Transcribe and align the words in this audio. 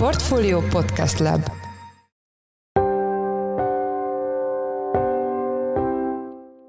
Portfolio 0.00 0.60
Podcast 0.60 1.18
Lab 1.18 1.50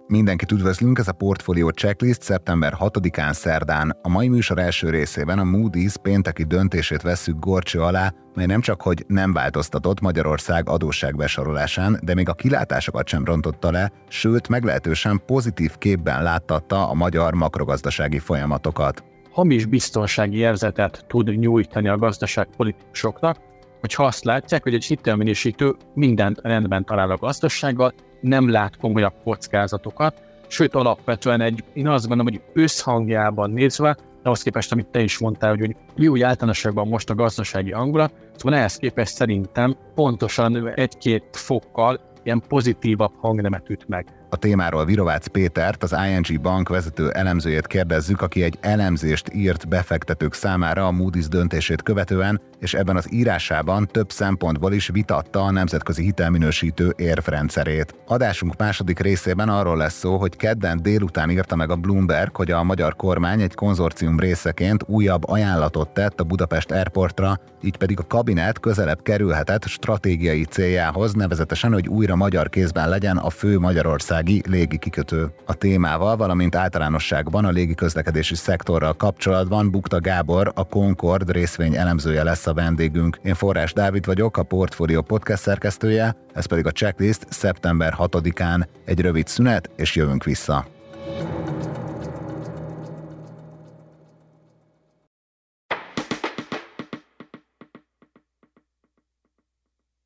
Mindenkit 0.08 0.52
üdvözlünk, 0.52 1.00
ez 1.00 1.08
a 1.08 1.12
Portfolio 1.12 1.70
Checklist 1.70 2.22
szeptember 2.22 2.74
6-án 2.80 3.34
szerdán. 3.34 3.98
A 4.02 4.10
mai 4.10 4.28
műsor 4.28 4.60
első 4.60 4.90
részében 4.90 5.40
a 5.40 5.44
Moody's 5.44 5.96
pénteki 6.02 6.44
döntését 6.44 7.02
vesszük 7.02 7.40
gorcső 7.40 7.82
alá, 7.82 8.14
mely 8.34 8.46
nem 8.46 8.62
csak 8.62 8.82
hogy 8.82 9.06
nem 9.08 9.34
változtatott 9.34 10.02
Magyarország 10.02 10.70
adósságbesorolásán, 10.70 12.00
de 12.04 12.14
még 12.14 12.30
a 12.30 12.34
kilátásokat 12.34 13.08
sem 13.08 13.26
rontotta 13.26 13.72
le, 13.72 13.92
sőt 14.08 14.48
meglehetősen 14.48 15.22
pozitív 15.26 15.78
képben 15.78 16.24
láttatta 16.24 16.90
a 16.90 16.94
magyar 16.94 17.34
makrogazdasági 17.34 18.20
folyamatokat. 18.20 19.04
Hamis 19.32 19.66
biztonsági 19.66 20.38
érzetet 20.38 21.06
tud 21.08 21.40
nyújtani 21.40 21.88
a 21.88 21.98
gazdaságpolitikusoknak, 21.98 23.38
hogyha 23.80 24.04
azt 24.04 24.24
látják, 24.24 24.64
hogy 24.64 24.74
egy 24.74 24.86
hitelminősítő 24.86 25.76
mindent 25.94 26.40
rendben 26.44 26.86
talál 26.86 27.12
a 27.12 27.18
gazdasággal, 27.18 27.94
nem 28.22 28.50
lát 28.50 28.78
komolyabb 28.78 29.14
kockázatokat, 29.24 30.22
sőt 30.48 30.76
alapvetően 30.76 31.42
egy, 31.42 31.64
én 31.74 31.88
azt 31.88 32.08
gondolom, 32.08 32.34
hogy 32.34 32.42
összhangjában 32.54 33.52
nézve, 33.52 33.94
de 33.94 34.28
ahhoz 34.28 34.42
képest, 34.42 34.72
amit 34.72 34.88
te 34.88 35.02
is 35.02 35.18
mondtál, 35.18 35.56
hogy 35.56 35.76
mi 35.96 36.08
úgy 36.08 36.22
általánosságban 36.22 36.88
most 36.88 37.10
a 37.10 37.16
gazdasági 37.16 37.72
hangulat, 37.72 38.14
szóval 38.36 38.58
ehhez 38.58 38.76
képest 38.76 39.16
szerintem 39.16 39.76
pontosan 39.96 40.68
egy-két 40.76 41.24
fokkal 41.32 42.00
ilyen 42.24 42.44
pozitívabb 42.48 43.12
hangnemet 43.20 43.70
üt 43.70 43.88
meg. 43.88 44.21
A 44.34 44.38
témáról 44.38 44.86
Virovácz 44.86 45.28
Pétert, 45.28 45.84
az 45.84 45.96
ING 46.10 46.42
Bank 46.42 46.70
vezető 46.70 47.10
elemzőjét 47.10 47.68
kérdezzük, 47.68 48.22
aki 48.22 48.44
egy 48.44 48.58
elemzést 48.62 49.34
írt 49.34 49.68
befektetők 49.68 50.34
számára 50.34 50.88
a 50.88 50.92
Moody's 50.92 51.26
döntését 51.30 51.84
követően, 51.84 52.42
és 52.60 52.74
ebben 52.74 52.96
az 52.96 53.14
írásában 53.14 53.88
több 53.88 54.12
szempontból 54.12 54.74
is 54.74 54.88
vitatta 54.88 55.44
a 55.44 55.52
nemzetközi 55.52 56.04
hitelminősítő 56.04 56.94
érvrendszerét. 56.98 57.96
Adásunk 58.08 58.58
második 58.58 59.00
részében 59.00 59.50
arról 59.50 59.78
lesz 59.78 59.98
szó, 59.98 60.18
hogy 60.18 60.36
kedden 60.36 60.82
délután 60.82 61.30
írta 61.30 61.56
meg 61.56 61.70
a 61.70 61.76
Bloomberg, 61.76 62.36
hogy 62.36 62.52
a 62.52 62.64
magyar 62.64 62.96
kormány 62.96 63.42
egy 63.42 63.56
konzorcium 63.56 64.20
részeként 64.20 64.84
újabb 64.88 65.30
ajánlatot 65.30 65.90
tett 65.90 66.20
a 66.20 66.24
Budapest 66.24 66.72
Airportra, 66.72 67.40
így 67.62 67.78
pedig 67.78 68.00
a 68.00 68.08
kabinet 68.08 68.60
közelebb 68.60 69.02
kerülhetett 69.02 69.66
stratégiai 69.66 70.44
céljához, 70.44 71.14
nevezetesen, 71.14 71.74
hogy 71.74 71.88
újra 71.88 72.16
magyar 72.16 72.50
kézben 72.50 72.90
legyen 72.90 73.18
a 73.18 73.30
fő 73.30 73.60
Magyarország 73.60 74.21
légi 74.26 74.42
légikikötő. 74.50 75.34
A 75.46 75.54
témával, 75.54 76.16
valamint 76.16 76.56
általánosságban 76.56 77.46
a 77.46 77.50
légiközlekedési 77.50 78.36
szektorral 78.36 78.94
kapcsolatban 78.94 79.72
Bukta 79.72 80.00
Gábor, 80.00 80.52
a 80.56 80.68
Concord 80.68 81.32
részvény 81.32 81.76
elemzője 81.76 82.24
lesz 82.24 82.48
a 82.48 82.54
vendégünk. 82.54 83.20
Én 83.24 83.34
Forrás 83.34 83.74
Dávid 83.74 84.06
vagyok, 84.06 84.38
a 84.38 84.44
Portfolio 84.44 85.02
podcast 85.02 85.42
szerkesztője, 85.42 86.16
ez 86.34 86.46
pedig 86.46 86.66
a 86.66 86.72
checklist 86.72 87.26
szeptember 87.30 87.94
6-án. 87.98 88.68
Egy 88.86 89.00
rövid 89.00 89.28
szünet, 89.28 89.70
és 89.76 89.96
jövünk 89.96 90.24
vissza. 90.24 90.81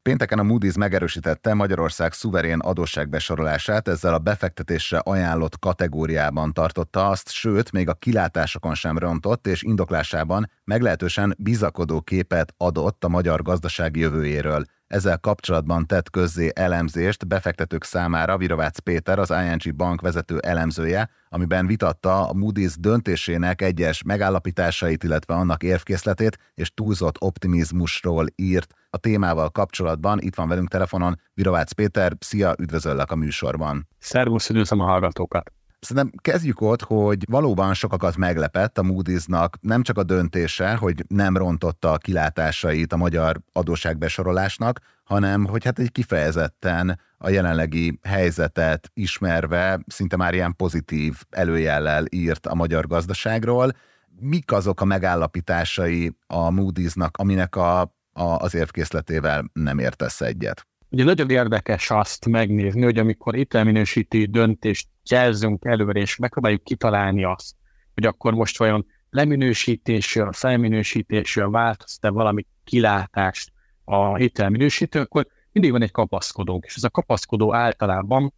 Pénteken 0.09 0.39
a 0.39 0.43
Moody's 0.43 0.77
megerősítette 0.77 1.53
Magyarország 1.53 2.13
szuverén 2.13 2.59
adósságbesorolását, 2.59 3.87
ezzel 3.87 4.13
a 4.13 4.19
befektetésre 4.19 4.97
ajánlott 4.97 5.59
kategóriában 5.59 6.53
tartotta 6.53 7.09
azt, 7.09 7.31
sőt, 7.31 7.71
még 7.71 7.89
a 7.89 7.93
kilátásokon 7.93 8.75
sem 8.75 8.97
rontott, 8.97 9.47
és 9.47 9.63
indoklásában 9.63 10.51
meglehetősen 10.63 11.35
bizakodó 11.37 12.01
képet 12.01 12.53
adott 12.57 13.03
a 13.03 13.09
magyar 13.09 13.41
gazdaság 13.41 13.95
jövőjéről. 13.95 14.65
Ezzel 14.87 15.17
kapcsolatban 15.17 15.85
tett 15.85 16.09
közzé 16.09 16.51
elemzést 16.55 17.27
befektetők 17.27 17.83
számára 17.83 18.37
Virovácz 18.37 18.79
Péter, 18.79 19.19
az 19.19 19.29
ING 19.29 19.75
Bank 19.75 20.01
vezető 20.01 20.37
elemzője, 20.39 21.09
amiben 21.29 21.67
vitatta 21.67 22.27
a 22.27 22.33
Moody's 22.33 22.73
döntésének 22.79 23.61
egyes 23.61 24.03
megállapításait, 24.03 25.03
illetve 25.03 25.33
annak 25.33 25.63
érvkészletét, 25.63 26.37
és 26.53 26.71
túlzott 26.73 27.21
optimizmusról 27.21 28.25
írt. 28.35 28.73
A 28.95 28.97
témával 28.97 29.49
kapcsolatban 29.49 30.19
itt 30.21 30.35
van 30.35 30.47
velünk 30.47 30.69
telefonon 30.69 31.19
Virovácz 31.33 31.71
Péter. 31.71 32.13
Szia, 32.19 32.55
üdvözöllek 32.59 33.11
a 33.11 33.15
műsorban. 33.15 33.87
Szervusz, 33.99 34.49
üdvözlöm 34.49 34.79
a 34.79 34.85
hallgatókat. 34.85 35.51
Szerintem 35.79 36.11
kezdjük 36.21 36.61
ott, 36.61 36.81
hogy 36.81 37.23
valóban 37.29 37.73
sokakat 37.73 38.17
meglepett 38.17 38.77
a 38.77 38.81
Moody's-nak 38.81 39.49
nem 39.61 39.81
csak 39.81 39.97
a 39.97 40.03
döntése, 40.03 40.75
hogy 40.75 41.03
nem 41.07 41.37
rontotta 41.37 41.91
a 41.91 41.97
kilátásait 41.97 42.93
a 42.93 42.97
magyar 42.97 43.41
adóságbesorolásnak, 43.51 44.79
hanem 45.03 45.45
hogy 45.45 45.63
hát 45.63 45.79
egy 45.79 45.91
kifejezetten 45.91 46.99
a 47.17 47.29
jelenlegi 47.29 47.99
helyzetet 48.03 48.91
ismerve 48.93 49.79
szinte 49.87 50.15
már 50.15 50.33
ilyen 50.33 50.55
pozitív 50.55 51.15
előjellel 51.29 52.05
írt 52.09 52.47
a 52.47 52.55
magyar 52.55 52.87
gazdaságról. 52.87 53.71
Mik 54.19 54.51
azok 54.51 54.81
a 54.81 54.85
megállapításai 54.85 56.17
a 56.27 56.49
Moody's-nak, 56.49 57.11
aminek 57.11 57.55
a, 57.55 57.93
a, 58.17 58.23
az 58.23 58.55
évkészletével 58.55 59.49
nem 59.53 59.79
értesz 59.79 60.21
egyet? 60.21 60.67
Ugye 60.89 61.03
nagyon 61.03 61.29
érdekes 61.29 61.91
azt 61.91 62.25
megnézni, 62.25 62.83
hogy 62.83 62.97
amikor 62.97 63.33
hitelminősítő 63.33 64.25
döntést 64.25 64.87
jelzünk 65.09 65.65
előre, 65.65 65.99
és 65.99 66.15
megpróbáljuk 66.15 66.63
kitalálni 66.63 67.23
azt, 67.23 67.55
hogy 67.93 68.05
akkor 68.05 68.33
most 68.33 68.57
vajon 68.57 68.85
leminősítésről, 69.09 70.31
felminősítésről 70.31 71.49
változt-e 71.49 72.09
valami 72.09 72.45
kilátást 72.63 73.51
a 73.83 74.15
hitelminősítő, 74.15 74.99
akkor 74.99 75.27
mindig 75.51 75.71
van 75.71 75.81
egy 75.81 75.91
kapaszkodónk, 75.91 76.65
és 76.65 76.75
ez 76.75 76.83
a 76.83 76.89
kapaszkodó 76.89 77.53
általában 77.53 78.33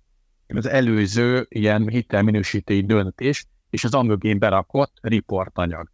az 0.47 0.65
előző 0.65 1.45
ilyen 1.49 1.89
hitelminősítői 1.89 2.81
döntés, 2.81 3.45
és 3.69 3.83
az 3.83 3.93
amögén 3.93 4.39
berakott 4.39 4.93
riportanyag. 5.01 5.91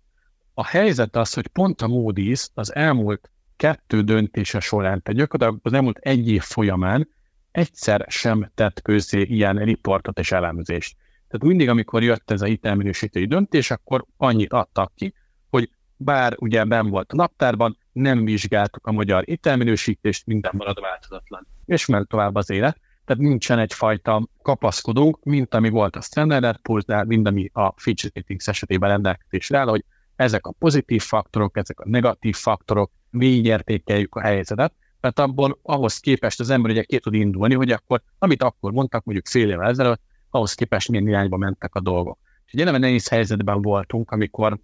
A 0.53 0.65
helyzet 0.65 1.15
az, 1.15 1.33
hogy 1.33 1.47
pont 1.47 1.81
a 1.81 1.87
Moody's 1.87 2.47
az 2.53 2.75
elmúlt 2.75 3.31
kettő 3.63 4.01
döntése 4.01 4.59
során, 4.59 5.01
tehát 5.01 5.19
gyakorlatilag 5.19 5.59
az 5.63 5.73
elmúlt 5.73 5.97
egy 5.97 6.29
év 6.29 6.41
folyamán 6.41 7.09
egyszer 7.51 8.05
sem 8.07 8.51
tett 8.55 8.81
közzé 8.81 9.21
ilyen 9.21 9.57
riportot 9.57 10.19
és 10.19 10.31
elemzést. 10.31 10.95
Tehát 11.27 11.47
mindig, 11.47 11.69
amikor 11.69 12.03
jött 12.03 12.31
ez 12.31 12.41
a 12.41 12.45
hitelminősítői 12.45 13.25
döntés, 13.25 13.71
akkor 13.71 14.05
annyit 14.17 14.53
adtak 14.53 14.91
ki, 14.95 15.13
hogy 15.49 15.69
bár 15.97 16.35
ugye 16.37 16.63
ben 16.63 16.89
volt 16.89 17.11
a 17.11 17.15
naptárban, 17.15 17.77
nem 17.91 18.25
vizsgáltuk 18.25 18.87
a 18.87 18.91
magyar 18.91 19.23
hitelminősítést, 19.23 20.25
minden 20.25 20.51
marad 20.55 20.81
változatlan. 20.81 21.47
És 21.65 21.85
ment 21.85 22.07
tovább 22.07 22.35
az 22.35 22.49
élet. 22.49 22.79
Tehát 23.05 23.21
nincsen 23.21 23.59
egyfajta 23.59 24.27
kapaszkodónk, 24.41 25.23
mint 25.23 25.53
ami 25.53 25.69
volt 25.69 25.95
a 25.95 26.01
Standard 26.01 26.59
Poor's, 26.69 27.05
mind 27.07 27.27
ami 27.27 27.49
a 27.53 27.73
Fitch 27.75 28.11
Ratings 28.13 28.47
esetében 28.47 28.89
rendelkezésre 28.89 29.57
áll, 29.57 29.67
hogy 29.67 29.85
ezek 30.15 30.45
a 30.45 30.51
pozitív 30.51 31.01
faktorok, 31.01 31.57
ezek 31.57 31.79
a 31.79 31.89
negatív 31.89 32.35
faktorok, 32.35 32.91
értékeljük 33.19 34.15
a 34.15 34.21
helyzetet, 34.21 34.73
mert 35.01 35.19
abból 35.19 35.59
ahhoz 35.61 35.97
képest 35.97 36.39
az 36.39 36.49
ember 36.49 36.71
ugye 36.71 36.83
ki 36.83 36.99
tud 36.99 37.13
indulni, 37.13 37.53
hogy 37.53 37.71
akkor, 37.71 38.01
amit 38.17 38.43
akkor 38.43 38.71
mondtak, 38.71 39.03
mondjuk 39.03 39.27
fél 39.27 39.49
évvel 39.49 39.69
ezelőtt, 39.69 40.01
ahhoz 40.29 40.53
képest 40.53 40.89
milyen 40.89 41.07
irányba 41.07 41.37
mentek 41.37 41.75
a 41.75 41.79
dolgok. 41.79 42.19
És 42.45 42.53
egy 42.53 42.61
eleve 42.61 42.77
nehéz 42.77 43.07
helyzetben 43.07 43.61
voltunk, 43.61 44.11
amikor, 44.11 44.59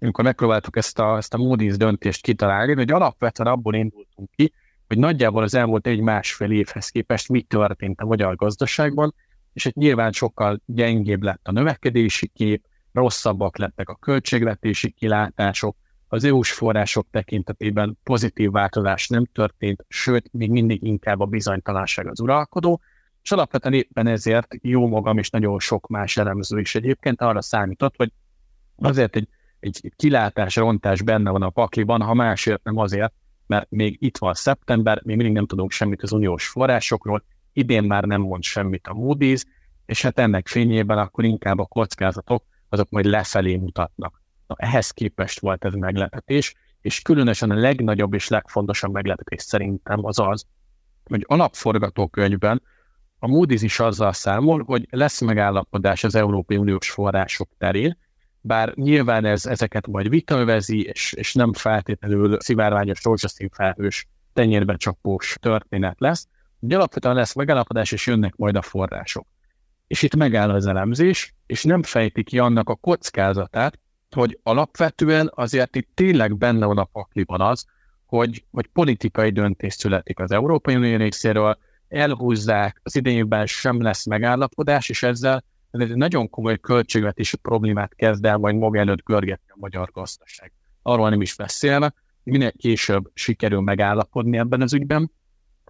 amikor 0.00 0.24
megpróbáltuk 0.24 0.76
ezt 0.76 0.98
a, 0.98 1.16
ezt 1.16 1.34
a 1.34 1.38
Moody's 1.38 1.74
döntést 1.76 2.22
kitalálni, 2.22 2.74
hogy 2.74 2.90
alapvetően 2.90 3.48
abból 3.48 3.74
indultunk 3.74 4.30
ki, 4.30 4.52
hogy 4.86 4.98
nagyjából 4.98 5.42
az 5.42 5.54
elmúlt 5.54 5.86
egy-másfél 5.86 6.50
évhez 6.50 6.88
képest 6.88 7.28
mi 7.28 7.42
történt 7.42 8.00
a 8.00 8.06
magyar 8.06 8.36
gazdaságban, 8.36 9.14
és 9.52 9.62
hogy 9.62 9.74
nyilván 9.76 10.12
sokkal 10.12 10.60
gyengébb 10.66 11.22
lett 11.22 11.48
a 11.48 11.52
növekedési 11.52 12.26
kép, 12.26 12.64
rosszabbak 12.92 13.58
lettek 13.58 13.88
a 13.88 13.94
költségvetési 13.94 14.90
kilátások, 14.90 15.76
az 16.08 16.24
EU-s 16.24 16.52
források 16.52 17.06
tekintetében 17.10 17.98
pozitív 18.02 18.50
változás 18.50 19.08
nem 19.08 19.24
történt, 19.24 19.84
sőt, 19.88 20.32
még 20.32 20.50
mindig 20.50 20.82
inkább 20.82 21.20
a 21.20 21.24
bizonytalanság 21.24 22.08
az 22.08 22.20
uralkodó, 22.20 22.80
és 23.22 23.32
alapvetően 23.32 23.74
éppen 23.74 24.06
ezért 24.06 24.54
jó 24.62 24.86
magam 24.86 25.18
és 25.18 25.30
nagyon 25.30 25.58
sok 25.58 25.86
más 25.86 26.16
elemző 26.16 26.60
is 26.60 26.74
egyébként 26.74 27.20
arra 27.20 27.42
számított, 27.42 27.94
hogy 27.96 28.12
azért 28.76 29.16
egy, 29.16 29.28
egy 29.60 29.92
kilátás, 29.96 30.56
rontás 30.56 31.02
benne 31.02 31.30
van 31.30 31.42
a 31.42 31.50
pakliban, 31.50 32.02
ha 32.02 32.14
másért 32.14 32.64
nem 32.64 32.76
azért, 32.76 33.12
mert 33.46 33.70
még 33.70 33.96
itt 34.00 34.18
van 34.18 34.34
szeptember, 34.34 35.00
még 35.04 35.16
mindig 35.16 35.34
nem 35.34 35.46
tudunk 35.46 35.70
semmit 35.70 36.02
az 36.02 36.12
uniós 36.12 36.48
forrásokról, 36.48 37.24
idén 37.52 37.84
már 37.84 38.04
nem 38.04 38.20
mond 38.20 38.42
semmit 38.42 38.86
a 38.86 38.92
Moody's, 38.92 39.42
és 39.86 40.02
hát 40.02 40.18
ennek 40.18 40.48
fényében 40.48 40.98
akkor 40.98 41.24
inkább 41.24 41.58
a 41.58 41.66
kockázatok 41.66 42.44
azok 42.68 42.90
majd 42.90 43.04
lefelé 43.04 43.56
mutatnak. 43.56 44.22
Na, 44.46 44.54
ehhez 44.58 44.90
képest 44.90 45.40
volt 45.40 45.64
ez 45.64 45.72
meglepetés, 45.72 46.54
és 46.80 47.02
különösen 47.02 47.50
a 47.50 47.54
legnagyobb 47.54 48.14
és 48.14 48.28
legfontosabb 48.28 48.92
meglepetés 48.92 49.42
szerintem 49.42 50.04
az 50.04 50.18
az, 50.18 50.44
hogy 51.04 51.24
alapforgatókönyvben 51.28 52.62
a 53.18 53.26
Moody's 53.26 53.60
is 53.60 53.80
azzal 53.80 54.12
számol, 54.12 54.62
hogy 54.62 54.86
lesz 54.90 55.20
megállapodás 55.20 56.04
az 56.04 56.14
Európai 56.14 56.56
Uniós 56.56 56.90
források 56.90 57.48
terén, 57.58 57.98
bár 58.40 58.74
nyilván 58.74 59.24
ez, 59.24 59.46
ezeket 59.46 59.86
majd 59.86 60.08
vitavezi, 60.08 60.82
és, 60.82 61.12
és 61.12 61.34
nem 61.34 61.52
feltétlenül 61.52 62.40
szivárványos, 62.40 63.04
rózsaszín 63.04 63.48
felhős, 63.52 64.06
tenyérbe 64.32 64.76
csapós 64.76 65.36
történet 65.40 66.00
lesz, 66.00 66.28
hogy 66.60 66.72
alapvetően 66.72 67.14
lesz 67.14 67.34
megállapodás, 67.34 67.92
és 67.92 68.06
jönnek 68.06 68.36
majd 68.36 68.56
a 68.56 68.62
források. 68.62 69.26
És 69.86 70.02
itt 70.02 70.16
megáll 70.16 70.50
az 70.50 70.66
elemzés, 70.66 71.34
és 71.46 71.64
nem 71.64 71.82
fejti 71.82 72.22
ki 72.22 72.38
annak 72.38 72.68
a 72.68 72.74
kockázatát, 72.74 73.78
hogy 74.16 74.38
alapvetően 74.42 75.30
azért 75.34 75.76
itt 75.76 75.88
tényleg 75.94 76.36
benne 76.36 76.66
van 76.66 76.78
a 76.78 76.84
pakliban 76.84 77.40
az, 77.40 77.64
hogy, 78.06 78.44
hogy 78.50 78.66
politikai 78.66 79.30
döntés 79.30 79.74
születik 79.74 80.18
az 80.18 80.30
Európai 80.30 80.74
Unió 80.74 80.96
részéről, 80.96 81.58
elhúzzák, 81.88 82.80
az 82.82 82.96
idejében 82.96 83.46
sem 83.46 83.82
lesz 83.82 84.06
megállapodás, 84.06 84.88
és 84.88 85.02
ezzel 85.02 85.44
ez 85.70 85.80
egy 85.80 85.96
nagyon 85.96 86.30
komoly 86.30 86.58
költségvetési 86.58 87.36
problémát 87.36 87.94
kezd 87.94 88.24
el 88.24 88.36
majd 88.36 88.56
maga 88.56 88.78
előtt 88.78 89.04
görgetni 89.04 89.48
a 89.48 89.58
magyar 89.58 89.90
gazdaság. 89.92 90.52
Arról 90.82 91.08
nem 91.08 91.20
is 91.20 91.34
beszélve, 91.34 91.94
minél 92.22 92.52
később 92.52 93.10
sikerül 93.14 93.60
megállapodni 93.60 94.38
ebben 94.38 94.60
az 94.60 94.72
ügyben, 94.72 95.10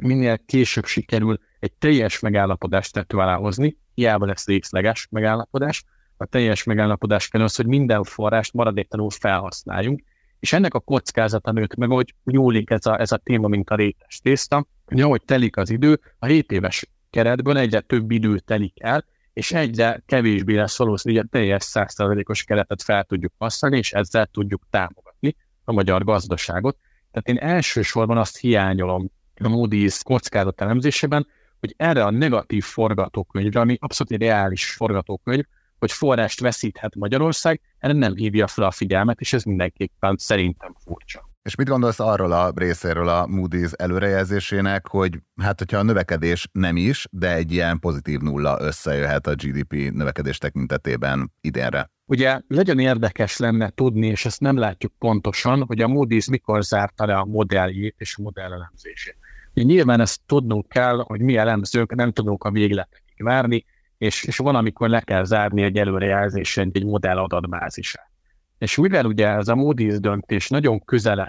minél 0.00 0.38
később 0.46 0.84
sikerül 0.84 1.40
egy 1.58 1.72
teljes 1.72 2.20
megállapodást 2.20 2.92
tető 2.92 3.16
alá 3.16 3.36
hozni, 3.36 3.76
hiába 3.94 4.26
lesz 4.26 4.46
részleges 4.46 5.06
megállapodás, 5.10 5.84
a 6.16 6.26
teljes 6.26 6.64
megállapodás 6.64 7.28
kell 7.28 7.42
az, 7.42 7.56
hogy 7.56 7.66
minden 7.66 8.02
forrást 8.02 8.52
maradéktalanul 8.52 9.10
felhasználjunk, 9.10 10.02
és 10.40 10.52
ennek 10.52 10.74
a 10.74 10.80
kockázata 10.80 11.52
nőtt 11.52 11.74
meg, 11.74 11.88
hogy 11.88 12.14
nyúlik 12.24 12.70
ez 12.70 12.86
a, 12.86 13.00
ez 13.00 13.12
a 13.12 13.16
téma, 13.16 13.48
mint 13.48 13.70
a 13.70 13.74
rétes 13.74 14.20
tészta, 14.20 14.66
hogy 14.84 15.00
ahogy 15.00 15.22
telik 15.22 15.56
az 15.56 15.70
idő, 15.70 16.00
a 16.18 16.26
7 16.26 16.52
éves 16.52 16.88
keretből 17.10 17.58
egyre 17.58 17.80
több 17.80 18.10
idő 18.10 18.38
telik 18.38 18.82
el, 18.82 19.04
és 19.32 19.52
egyre 19.52 20.02
kevésbé 20.06 20.56
lesz 20.56 20.78
valószínű, 20.78 21.16
hogy 21.16 21.24
a 21.26 21.28
teljes 21.30 21.62
százszerzalékos 21.62 22.44
keretet 22.44 22.82
fel 22.82 23.04
tudjuk 23.04 23.32
használni, 23.38 23.76
és 23.76 23.92
ezzel 23.92 24.26
tudjuk 24.26 24.62
támogatni 24.70 25.36
a 25.64 25.72
magyar 25.72 26.04
gazdaságot. 26.04 26.76
Tehát 27.12 27.28
én 27.28 27.50
elsősorban 27.50 28.18
azt 28.18 28.38
hiányolom 28.38 29.10
a 29.40 29.48
Moody's 29.48 30.00
kockázat 30.02 30.60
elemzésében, 30.60 31.26
hogy 31.60 31.74
erre 31.76 32.04
a 32.04 32.10
negatív 32.10 32.64
forgatókönyvre, 32.64 33.60
ami 33.60 33.76
abszolút 33.80 34.12
egy 34.12 34.20
reális 34.20 34.70
forgatókönyv, 34.70 35.44
hogy 35.78 35.92
forrást 35.92 36.40
veszíthet 36.40 36.94
Magyarország, 36.94 37.60
erre 37.78 37.92
nem 37.92 38.14
hívja 38.14 38.46
fel 38.46 38.64
a 38.64 38.70
figyelmet, 38.70 39.20
és 39.20 39.32
ez 39.32 39.42
mindenképpen 39.42 40.16
szerintem 40.18 40.74
furcsa. 40.84 41.34
És 41.42 41.54
mit 41.54 41.68
gondolsz 41.68 42.00
arról 42.00 42.32
a 42.32 42.52
részéről 42.54 43.08
a 43.08 43.26
Moody's 43.26 43.72
előrejelzésének, 43.76 44.86
hogy 44.86 45.18
hát 45.36 45.58
hogyha 45.58 45.78
a 45.78 45.82
növekedés 45.82 46.48
nem 46.52 46.76
is, 46.76 47.06
de 47.10 47.34
egy 47.34 47.52
ilyen 47.52 47.78
pozitív 47.78 48.20
nulla 48.20 48.56
összejöhet 48.60 49.26
a 49.26 49.34
GDP 49.34 49.72
növekedés 49.92 50.38
tekintetében 50.38 51.32
idénre? 51.40 51.90
Ugye 52.04 52.40
legyen 52.48 52.78
érdekes 52.78 53.36
lenne 53.36 53.70
tudni, 53.70 54.06
és 54.06 54.24
ezt 54.24 54.40
nem 54.40 54.56
látjuk 54.56 54.92
pontosan, 54.98 55.64
hogy 55.66 55.80
a 55.80 55.86
Moody's 55.86 56.30
mikor 56.30 56.64
zárta 56.64 57.06
le 57.06 57.16
a 57.16 57.24
modelljét 57.24 57.94
és 57.98 58.16
a 58.18 58.22
modellelemzését. 58.22 59.16
Nyilván 59.54 60.00
ezt 60.00 60.20
tudnunk 60.26 60.68
kell, 60.68 60.96
hogy 61.06 61.20
mi 61.20 61.36
elemzők 61.36 61.94
nem 61.94 62.12
tudunk 62.12 62.44
a 62.44 62.50
végletekig 62.50 63.24
várni, 63.24 63.64
és, 63.98 64.24
és 64.24 64.36
van, 64.36 64.54
amikor 64.54 64.88
le 64.88 65.00
kell 65.00 65.24
zárni 65.24 65.62
egy 65.62 65.76
előrejelzés 65.76 66.56
egy 66.56 66.84
modell 66.84 67.18
adatbázisát. 67.18 68.10
És 68.58 68.76
mivel 68.76 69.04
ugye 69.04 69.28
ez 69.28 69.48
a 69.48 69.54
Moody's 69.54 69.96
döntés 70.00 70.48
nagyon 70.48 70.84
közel 70.84 71.28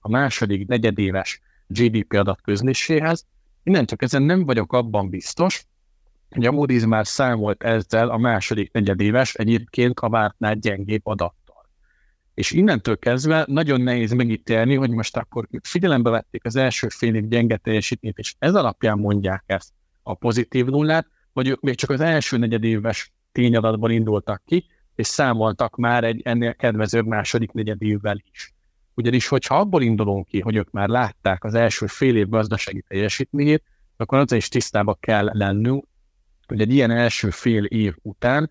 a 0.00 0.08
második 0.08 0.66
negyedéves 0.66 1.40
GDP 1.66 2.12
adat 2.12 2.40
közléséhez, 2.40 3.26
csak 3.84 4.02
ezen 4.02 4.22
nem 4.22 4.44
vagyok 4.44 4.72
abban 4.72 5.08
biztos, 5.08 5.66
hogy 6.30 6.46
a 6.46 6.50
Moody's 6.50 6.88
már 6.88 7.06
számolt 7.06 7.62
ezzel 7.62 8.08
a 8.08 8.16
második 8.16 8.72
negyedéves 8.72 9.34
egyébként 9.34 9.98
a 9.98 10.08
vártnál 10.08 10.54
gyengébb 10.54 11.06
adattal. 11.06 11.68
És 12.34 12.50
innentől 12.50 12.98
kezdve 12.98 13.44
nagyon 13.48 13.80
nehéz 13.80 14.12
megítélni, 14.12 14.74
hogy 14.74 14.90
most 14.90 15.16
akkor 15.16 15.48
figyelembe 15.62 16.10
vették 16.10 16.44
az 16.44 16.56
első 16.56 16.88
fél 16.88 17.14
év 17.14 17.28
gyenge 17.28 17.56
teljesítményt, 17.56 18.18
és 18.18 18.34
ez 18.38 18.54
alapján 18.54 18.98
mondják 18.98 19.42
ezt 19.46 19.72
a 20.02 20.14
pozitív 20.14 20.66
nullát, 20.66 21.06
vagy 21.32 21.48
ők 21.48 21.60
még 21.60 21.74
csak 21.74 21.90
az 21.90 22.00
első 22.00 22.36
negyedéves 22.36 23.12
tényadatban 23.32 23.90
indultak 23.90 24.42
ki, 24.44 24.66
és 24.94 25.06
számoltak 25.06 25.76
már 25.76 26.04
egy 26.04 26.20
ennél 26.24 26.54
kedvezőbb 26.54 27.06
második 27.06 27.52
negyedévvel 27.52 28.22
is. 28.32 28.54
Ugyanis, 28.94 29.28
hogyha 29.28 29.58
abból 29.58 29.82
indulunk 29.82 30.26
ki, 30.26 30.40
hogy 30.40 30.56
ők 30.56 30.70
már 30.70 30.88
látták 30.88 31.44
az 31.44 31.54
első 31.54 31.86
fél 31.86 32.16
év 32.16 32.28
gazdasági 32.28 32.84
teljesítményét, 32.88 33.62
akkor 33.96 34.18
az 34.18 34.32
is 34.32 34.48
tisztába 34.48 34.94
kell 34.94 35.30
lennünk, 35.32 35.84
hogy 36.46 36.60
egy 36.60 36.74
ilyen 36.74 36.90
első 36.90 37.30
fél 37.30 37.64
év 37.64 37.94
után 38.02 38.50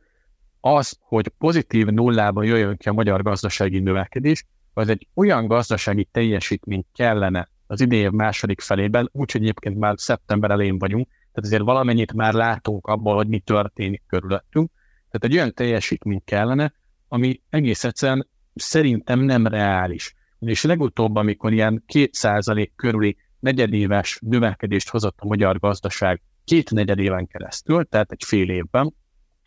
az, 0.59 0.97
hogy 0.99 1.27
pozitív 1.27 1.87
nullában 1.87 2.45
jöjjön 2.45 2.77
ki 2.77 2.89
a 2.89 2.93
magyar 2.93 3.21
gazdasági 3.21 3.79
növekedés, 3.79 4.45
az 4.73 4.89
egy 4.89 5.07
olyan 5.13 5.47
gazdasági 5.47 6.07
teljesítmény 6.11 6.85
kellene 6.93 7.49
az 7.67 7.81
idén 7.81 8.11
második 8.13 8.61
felében, 8.61 9.09
úgyhogy 9.11 9.41
egyébként 9.41 9.77
már 9.77 9.93
szeptember 9.97 10.51
elején 10.51 10.77
vagyunk, 10.77 11.07
tehát 11.31 11.49
azért 11.49 11.63
valamennyit 11.63 12.13
már 12.13 12.33
látunk 12.33 12.87
abból, 12.87 13.15
hogy 13.15 13.27
mi 13.27 13.39
történik 13.39 14.03
körülöttünk. 14.07 14.71
Tehát 15.09 15.23
egy 15.23 15.33
olyan 15.33 15.53
teljesítmény 15.53 16.21
kellene, 16.25 16.73
ami 17.07 17.41
egész 17.49 17.83
egyszerűen 17.83 18.27
szerintem 18.55 19.19
nem 19.19 19.47
reális. 19.47 20.15
És 20.39 20.63
legutóbb, 20.63 21.15
amikor 21.15 21.53
ilyen 21.53 21.83
2% 21.93 22.69
körüli 22.75 23.17
negyedéves 23.39 24.19
növekedést 24.21 24.89
hozott 24.89 25.17
a 25.19 25.27
magyar 25.27 25.59
gazdaság 25.59 26.21
két 26.43 26.71
negyedéven 26.71 27.27
keresztül, 27.27 27.85
tehát 27.85 28.11
egy 28.11 28.23
fél 28.23 28.49
évben, 28.49 28.95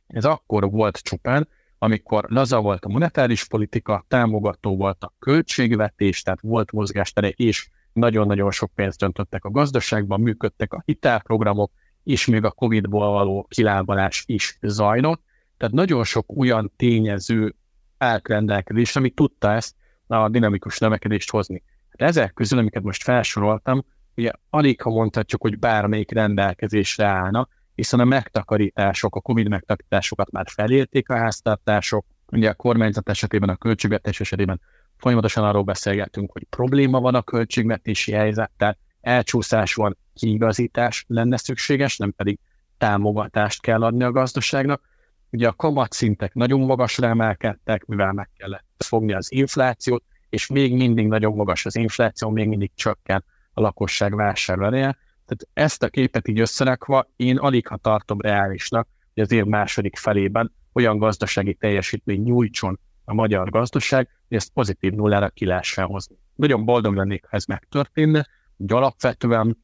ez 0.07 0.25
akkor 0.25 0.71
volt 0.71 0.97
csupán, 1.03 1.49
amikor 1.79 2.25
laza 2.29 2.61
volt 2.61 2.85
a 2.85 2.89
monetáris 2.89 3.45
politika, 3.45 4.05
támogató 4.09 4.77
volt 4.77 5.05
a 5.05 5.15
költségvetés, 5.19 6.23
tehát 6.23 6.41
volt 6.41 6.73
mozgástere, 6.73 7.29
és 7.29 7.69
nagyon-nagyon 7.95 8.51
sok 8.51 8.71
pénzt 8.75 8.99
döntöttek 8.99 9.45
a 9.45 9.51
gazdaságban, 9.51 10.21
működtek 10.21 10.73
a 10.73 10.83
hitelprogramok, 10.85 11.73
és 12.03 12.27
még 12.27 12.45
a 12.45 12.51
Covid-ból 12.51 13.11
való 13.11 13.47
kilábalás 13.49 14.25
is 14.27 14.59
zajlott. 14.61 15.23
Tehát 15.57 15.75
nagyon 15.75 16.05
sok 16.05 16.37
olyan 16.37 16.73
tényező 16.77 17.55
állt 17.99 18.29
rendelkezés, 18.29 18.97
ami 18.97 19.11
tudta 19.11 19.53
ezt 19.53 19.75
a 20.07 20.29
dinamikus 20.29 20.79
növekedést 20.79 21.31
hozni. 21.31 21.63
Hát 21.89 22.09
ezek 22.09 22.33
közül, 22.33 22.59
amiket 22.59 22.83
most 22.83 23.03
felsoroltam, 23.03 23.85
ugye 24.17 24.31
alig 24.51 24.81
ha 24.81 24.91
mondhatjuk, 24.91 25.43
hogy 25.43 25.59
bármelyik 25.59 26.13
rendelkezésre 26.13 27.07
állna, 27.07 27.49
hiszen 27.75 28.01
a 28.01 28.05
megtakarítások, 28.05 29.17
a 29.17 29.21
Covid 29.21 29.49
megtakarításokat 29.49 30.31
már 30.31 30.47
felérték 30.49 31.09
a 31.09 31.17
háztartások, 31.17 32.07
ugye 32.27 32.49
a 32.49 32.55
kormányzat 32.55 33.09
esetében, 33.09 33.49
a 33.49 33.57
költségvetés 33.57 34.21
esetében 34.21 34.61
folyamatosan 34.97 35.45
arról 35.45 35.63
beszélgetünk, 35.63 36.33
hogy 36.33 36.45
probléma 36.51 37.01
van 37.01 37.15
a 37.15 37.23
költségvetési 37.23 38.13
helyzettel, 38.13 38.79
elcsúszás 39.01 39.75
van, 39.75 39.97
kiigazítás 40.15 41.05
lenne 41.09 41.37
szükséges, 41.37 41.97
nem 41.97 42.13
pedig 42.13 42.39
támogatást 42.79 43.61
kell 43.61 43.83
adni 43.83 44.05
a 44.05 44.11
gazdaságnak. 44.11 44.83
Ugye 45.31 45.49
a 45.49 45.53
kamatszintek 45.53 46.35
nagyon 46.35 46.61
magasra 46.61 47.07
emelkedtek, 47.07 47.85
mivel 47.85 48.13
meg 48.13 48.31
kellett 48.37 48.85
fogni 48.85 49.13
az 49.13 49.33
inflációt, 49.33 50.05
és 50.31 50.47
még 50.47 50.75
mindig 50.75 51.07
nagyon 51.07 51.35
magas 51.35 51.67
az 51.67 51.77
infláció, 51.77 52.31
még 52.31 52.49
mindig 52.49 52.71
csökken 52.75 53.25
a 53.53 53.61
lakosság 53.61 54.15
vásárlóereje. 54.15 54.97
Tehát 55.27 55.49
ezt 55.53 55.83
a 55.83 55.89
képet 55.89 56.29
így 56.29 56.41
összerakva 56.41 57.09
én 57.17 57.37
alig 57.37 57.67
ha 57.67 57.77
tartom 57.77 58.21
reálisnak, 58.21 58.89
hogy 59.15 59.23
az 59.23 59.33
év 59.33 59.45
második 59.45 59.97
felében 59.97 60.53
olyan 60.73 60.99
gazdasági 60.99 61.55
teljesítmény 61.55 62.23
nyújtson 62.23 62.79
a 63.05 63.15
magyar 63.15 63.51
gazdaság, 63.51 64.09
hogy 64.35 64.43
ezt 64.43 64.53
pozitív 64.53 64.93
nullára 64.93 65.29
ki 65.29 65.45
lehessen 65.45 65.85
hozni. 65.85 66.17
Nagyon 66.35 66.65
boldog 66.65 66.95
lennék, 66.95 67.25
ha 67.31 67.37
ez 67.37 67.45
megtörténne, 67.45 68.27
hogy 68.57 68.73
alapvetően 68.73 69.59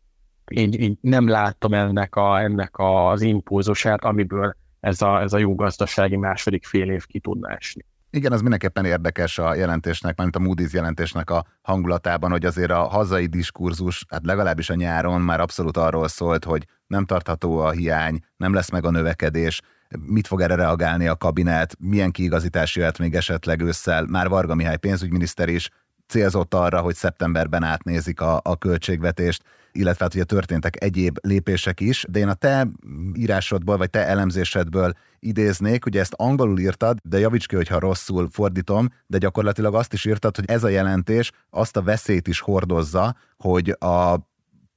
én, 0.45 0.73
én 0.73 0.99
nem 1.01 1.29
láttam 1.29 1.75
ennek, 1.75 2.17
a, 2.17 2.41
ennek 2.41 2.71
az 2.79 3.21
impulzusát, 3.21 4.05
amiből 4.05 4.57
ez 4.81 5.03
a, 5.03 5.21
ez 5.21 5.33
a 5.33 5.39
jó 5.39 5.55
gazdasági 5.55 6.17
második 6.17 6.67
fél 6.67 6.91
év 6.91 7.07
ki 7.07 7.21
tudna 7.21 7.49
esni. 7.49 7.85
Igen, 8.11 8.33
az 8.33 8.41
mindenképpen 8.41 8.85
érdekes 8.85 9.39
a 9.39 9.55
jelentésnek, 9.55 10.17
mert 10.17 10.37
a 10.37 10.39
Moody's 10.39 10.73
jelentésnek 10.73 11.31
a 11.31 11.45
hangulatában, 11.63 12.31
hogy 12.31 12.45
azért 12.45 12.71
a 12.71 12.89
hazai 12.89 13.27
diskurzus, 13.27 14.05
hát 14.09 14.25
legalábbis 14.25 14.71
a 14.71 14.75
nyáron 14.75 15.21
már 15.21 15.41
abszolút 15.41 15.77
arról 15.77 16.09
szólt, 16.09 16.45
hogy 16.45 16.67
nem 16.87 17.05
tartható 17.05 17.59
a 17.59 17.71
hiány, 17.71 18.19
nem 18.37 18.55
lesz 18.55 18.71
meg 18.71 18.85
a 18.85 18.91
növekedés, 18.91 19.61
mit 19.99 20.27
fog 20.27 20.41
erre 20.41 20.55
reagálni 20.55 21.07
a 21.07 21.17
kabinet, 21.17 21.77
milyen 21.79 22.11
kiigazítás 22.11 22.77
jöhet 22.77 22.99
még 22.99 23.15
esetleg 23.15 23.61
ősszel. 23.61 24.05
Már 24.05 24.29
Varga 24.29 24.55
Mihály 24.55 24.77
pénzügyminiszter 24.77 25.49
is 25.49 25.71
célzott 26.07 26.55
arra, 26.55 26.81
hogy 26.81 26.95
szeptemberben 26.95 27.63
átnézik 27.63 28.21
a, 28.21 28.41
a 28.45 28.57
költségvetést, 28.57 29.43
illetve 29.73 30.05
hát 30.05 30.15
ugye 30.15 30.25
történtek 30.25 30.83
egyéb 30.83 31.19
lépések 31.23 31.81
is, 31.81 32.05
de 32.09 32.19
én 32.19 32.29
a 32.29 32.35
te 32.35 32.69
írásodból, 33.15 33.77
vagy 33.77 33.91
te 33.91 34.07
elemzésedből 34.07 34.93
idéznék, 35.19 35.87
ugye 35.87 36.01
ezt 36.01 36.15
angolul 36.17 36.59
írtad, 36.59 36.99
de 37.03 37.19
javíts 37.19 37.47
ki, 37.47 37.57
hogyha 37.57 37.79
rosszul 37.79 38.29
fordítom, 38.33 38.89
de 39.07 39.19
gyakorlatilag 39.19 39.75
azt 39.75 39.93
is 39.93 40.05
írtad, 40.05 40.37
hogy 40.37 40.45
ez 40.49 40.65
a 40.65 40.69
jelentés 40.69 41.33
azt 41.51 41.77
a 41.77 41.83
veszélyt 41.83 42.29
is 42.29 42.41
hordozza, 42.41 43.17
hogy 43.37 43.77
a 43.79 44.17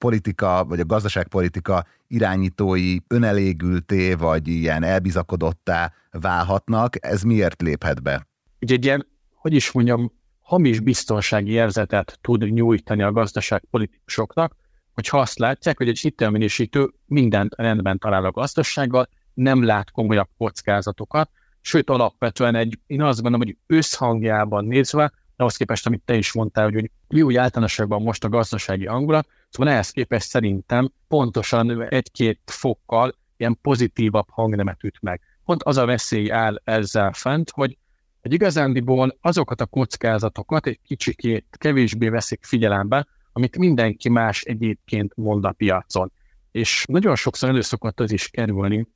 politika, 0.03 0.65
vagy 0.67 0.79
a 0.79 0.85
gazdaságpolitika 0.85 1.85
irányítói 2.07 2.97
önelégülté, 3.07 4.13
vagy 4.13 4.47
ilyen 4.47 4.83
elbizakodottá 4.83 5.93
válhatnak. 6.11 7.05
Ez 7.05 7.21
miért 7.21 7.61
léphet 7.61 8.01
be? 8.01 8.27
hogy 8.63 8.71
egy 8.71 8.85
ilyen, 8.85 9.07
hogy 9.35 9.53
is 9.53 9.71
mondjam, 9.71 10.11
hamis 10.41 10.79
biztonsági 10.79 11.51
érzetet 11.51 12.17
tud 12.21 12.53
nyújtani 12.53 13.03
a 13.03 13.11
gazdaságpolitikusoknak, 13.11 14.55
hogyha 14.93 15.19
azt 15.19 15.39
látják, 15.39 15.77
hogy 15.77 15.87
egy 15.87 15.99
hitelminősítő 15.99 16.93
mindent 17.05 17.53
rendben 17.55 17.97
talál 17.97 18.25
a 18.25 18.31
gazdasággal, 18.31 19.07
nem 19.33 19.63
lát 19.63 19.91
komolyabb 19.91 20.29
kockázatokat, 20.37 21.29
sőt 21.61 21.89
alapvetően 21.89 22.55
egy, 22.55 22.79
én 22.87 23.01
azt 23.01 23.21
gondolom, 23.21 23.47
hogy 23.47 23.57
összhangjában 23.67 24.65
nézve, 24.65 25.11
ahhoz 25.35 25.55
képest, 25.55 25.85
amit 25.87 26.01
te 26.05 26.15
is 26.15 26.33
mondtál, 26.33 26.69
hogy 26.71 26.91
mi 27.07 27.21
úgy 27.21 27.35
általánosságban 27.35 28.01
most 28.01 28.23
a 28.23 28.29
gazdasági 28.29 28.85
hangulat, 28.85 29.27
szóval 29.53 29.73
ehhez 29.73 29.89
képest 29.89 30.29
szerintem 30.29 30.91
pontosan 31.07 31.87
egy-két 31.89 32.39
fokkal 32.45 33.15
ilyen 33.37 33.57
pozitívabb 33.61 34.27
hangnemet 34.29 34.83
üt 34.83 34.97
meg. 35.01 35.21
Pont 35.45 35.63
az 35.63 35.77
a 35.77 35.85
veszély 35.85 36.31
áll 36.31 36.61
ezzel 36.63 37.13
fent, 37.13 37.49
hogy 37.49 37.77
hogy 38.23 38.33
igazándiból 38.33 39.17
azokat 39.21 39.61
a 39.61 39.65
kockázatokat 39.65 40.67
egy 40.67 40.79
kicsikét 40.85 41.45
kevésbé 41.51 42.09
veszik 42.09 42.43
figyelembe, 42.43 43.07
amit 43.31 43.57
mindenki 43.57 44.09
más 44.09 44.41
egyébként 44.41 45.15
mond 45.15 45.45
a 45.45 45.51
piacon. 45.51 46.11
És 46.51 46.85
nagyon 46.87 47.15
sokszor 47.15 47.49
előszokott 47.49 47.99
az 47.99 48.11
is 48.11 48.29
kerülni, 48.29 48.87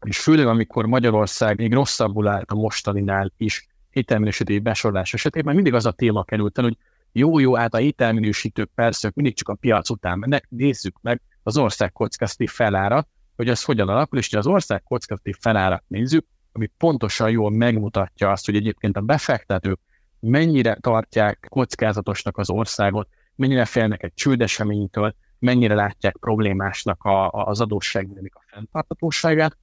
és 0.00 0.18
főleg 0.18 0.46
amikor 0.46 0.86
Magyarország 0.86 1.58
még 1.58 1.72
rosszabbul 1.72 2.28
állt 2.28 2.50
a 2.50 2.54
mostaninál 2.54 3.32
is 3.36 3.66
hitelminősítői 3.90 4.58
besorolás 4.58 5.14
esetében, 5.14 5.54
mindig 5.54 5.74
az 5.74 5.86
a 5.86 5.92
téma 5.92 6.24
került 6.24 6.58
el, 6.58 6.64
hogy 6.64 6.76
jó, 7.12 7.38
jó, 7.38 7.54
hát 7.54 7.74
a 7.74 7.78
hitelminősítők 7.78 8.70
persze 8.74 9.10
mindig 9.14 9.36
csak 9.36 9.48
a 9.48 9.54
piac 9.54 9.90
után 9.90 10.18
mennek, 10.18 10.46
nézzük 10.48 10.96
meg 11.02 11.20
az 11.42 11.56
ország 11.56 11.92
kockázati 11.92 12.46
felárat, 12.46 13.08
hogy 13.36 13.48
ez 13.48 13.64
hogyan 13.64 13.88
alakul, 13.88 14.18
és 14.18 14.32
az 14.32 14.46
ország 14.46 14.82
kockázati 14.82 15.34
felárat 15.40 15.84
nézzük, 15.86 16.26
ami 16.52 16.70
pontosan 16.78 17.30
jól 17.30 17.50
megmutatja 17.50 18.30
azt, 18.30 18.46
hogy 18.46 18.56
egyébként 18.56 18.96
a 18.96 19.00
befektetők 19.00 19.80
mennyire 20.20 20.74
tartják 20.80 21.46
kockázatosnak 21.50 22.38
az 22.38 22.50
országot, 22.50 23.08
mennyire 23.34 23.64
félnek 23.64 24.02
egy 24.02 24.14
csődeseménytől, 24.14 25.14
mennyire 25.38 25.74
látják 25.74 26.16
problémásnak 26.20 27.04
a, 27.04 27.26
a, 27.26 27.46
az 27.46 27.60
adósságnak 27.60 28.34
a 28.34 28.42
fenntartatóságát, 28.46 29.56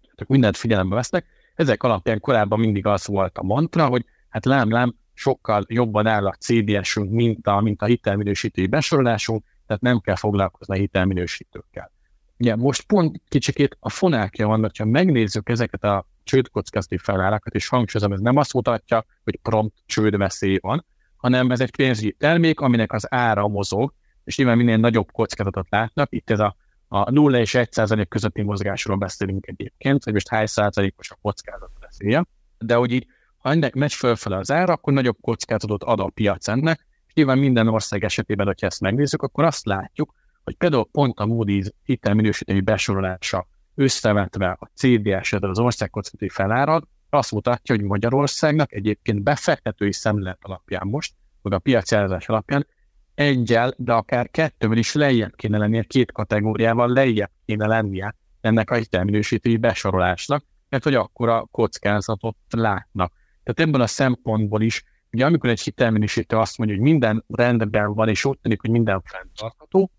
tehát 0.00 0.28
mindent 0.28 0.56
figyelembe 0.56 0.94
vesznek. 0.94 1.26
Ezek 1.54 1.82
alapján 1.82 2.20
korábban 2.20 2.60
mindig 2.60 2.86
az 2.86 3.06
volt 3.06 3.38
a 3.38 3.42
mantra, 3.42 3.86
hogy 3.86 4.04
hát 4.28 4.44
lám-lám, 4.44 4.94
sokkal 5.14 5.64
jobban 5.68 6.06
áll 6.06 6.26
a 6.26 6.36
CDS-ünk, 6.40 7.10
mint 7.10 7.46
a, 7.46 7.60
mint 7.60 7.82
a 7.82 7.86
hitelminősítői 7.86 8.66
besorolásunk, 8.66 9.44
tehát 9.66 9.82
nem 9.82 10.00
kell 10.00 10.16
foglalkozni 10.16 10.74
a 10.74 10.78
hitelminősítőkkel. 10.78 11.90
Ugye 12.38 12.56
most 12.56 12.82
pont 12.82 13.20
kicsikét 13.28 13.76
a 13.80 13.88
fonákja 13.88 14.46
van, 14.46 14.70
ha 14.78 14.84
megnézzük 14.84 15.48
ezeket 15.48 15.84
a 15.84 16.06
csődkockázati 16.24 16.98
felárakat, 16.98 17.54
és 17.54 17.68
hangsúlyozom, 17.68 18.12
ez 18.12 18.20
nem 18.20 18.36
azt 18.36 18.52
mutatja, 18.52 19.04
hogy 19.24 19.38
prompt 19.42 19.74
csődveszély 19.86 20.58
van, 20.60 20.84
hanem 21.16 21.50
ez 21.50 21.60
egy 21.60 21.76
pénzügyi 21.76 22.12
termék, 22.12 22.60
aminek 22.60 22.92
az 22.92 23.06
ára 23.14 23.48
mozog, 23.48 23.92
és 24.24 24.36
nyilván 24.36 24.56
minél 24.56 24.76
nagyobb 24.76 25.12
kockázatot 25.12 25.66
látnak, 25.70 26.12
itt 26.12 26.30
ez 26.30 26.40
a, 26.40 26.56
a 26.88 27.10
0 27.10 27.38
és 27.38 27.54
1 27.54 27.72
százalék 27.72 28.08
közötti 28.08 28.42
mozgásról 28.42 28.96
beszélünk 28.96 29.46
egyébként, 29.46 30.04
hogy 30.04 30.12
most 30.12 30.28
hány 30.28 30.46
százalékos 30.46 31.10
a 31.10 31.18
kockázat 31.22 31.70
veszélye, 31.80 32.24
de 32.58 32.74
hogy 32.74 32.92
így, 32.92 33.06
ha 33.42 33.50
ennek 33.50 33.74
megy 33.74 33.92
fölfele 33.92 34.36
az 34.36 34.50
ára, 34.50 34.72
akkor 34.72 34.92
nagyobb 34.92 35.16
kockázatot 35.20 35.82
ad 35.82 36.00
a 36.00 36.10
piac 36.14 36.48
ennek, 36.48 36.86
és 37.06 37.14
nyilván 37.14 37.38
minden 37.38 37.68
ország 37.68 38.04
esetében, 38.04 38.46
hogyha 38.46 38.66
ezt 38.66 38.80
megnézzük, 38.80 39.22
akkor 39.22 39.44
azt 39.44 39.64
látjuk, 39.64 40.14
hogy 40.44 40.56
például 40.56 40.88
pont 40.92 41.18
a 41.18 41.24
Moody's 41.24 41.70
hitelminősítői 41.84 42.60
besorolása 42.60 43.46
összevetve 43.74 44.56
a 44.60 44.70
CDS-et 44.74 45.42
az 45.42 45.58
országkockázati 45.58 46.28
felárat, 46.28 46.86
azt 47.10 47.32
mutatja, 47.32 47.74
hogy 47.74 47.84
Magyarországnak 47.84 48.72
egyébként 48.72 49.22
befektetői 49.22 49.92
szemlélet 49.92 50.38
alapján 50.40 50.86
most, 50.86 51.14
vagy 51.42 51.52
a 51.52 51.58
piaci 51.58 51.94
alapján 51.94 52.66
egyel, 53.14 53.74
de 53.76 53.92
akár 53.92 54.30
kettővel 54.30 54.76
is 54.76 54.92
lejjebb 54.92 55.36
kéne 55.36 55.58
lennie, 55.58 55.82
két 55.82 56.12
kategóriával 56.12 56.88
lejjebb 56.88 57.30
kéne 57.44 57.66
lennie 57.66 58.14
ennek 58.40 58.70
a 58.70 58.74
hitelminősítői 58.74 59.56
besorolásnak, 59.56 60.44
mert 60.68 60.84
hogy 60.84 60.94
akkor 60.94 61.28
a 61.28 61.48
kockázatot 61.50 62.36
látnak. 62.50 63.12
Tehát 63.42 63.60
ebből 63.60 63.80
a 63.80 63.86
szempontból 63.86 64.62
is, 64.62 64.84
ugye 65.12 65.26
amikor 65.26 65.50
egy 65.50 65.60
hitelminősítő 65.60 66.36
azt 66.36 66.58
mondja, 66.58 66.76
hogy 66.76 66.84
minden 66.84 67.24
rendben 67.28 67.94
van, 67.94 68.08
és 68.08 68.24
úgy 68.24 68.38
tűnik, 68.38 68.60
hogy 68.60 68.70
minden 68.70 69.02
fenntartható, 69.04 69.90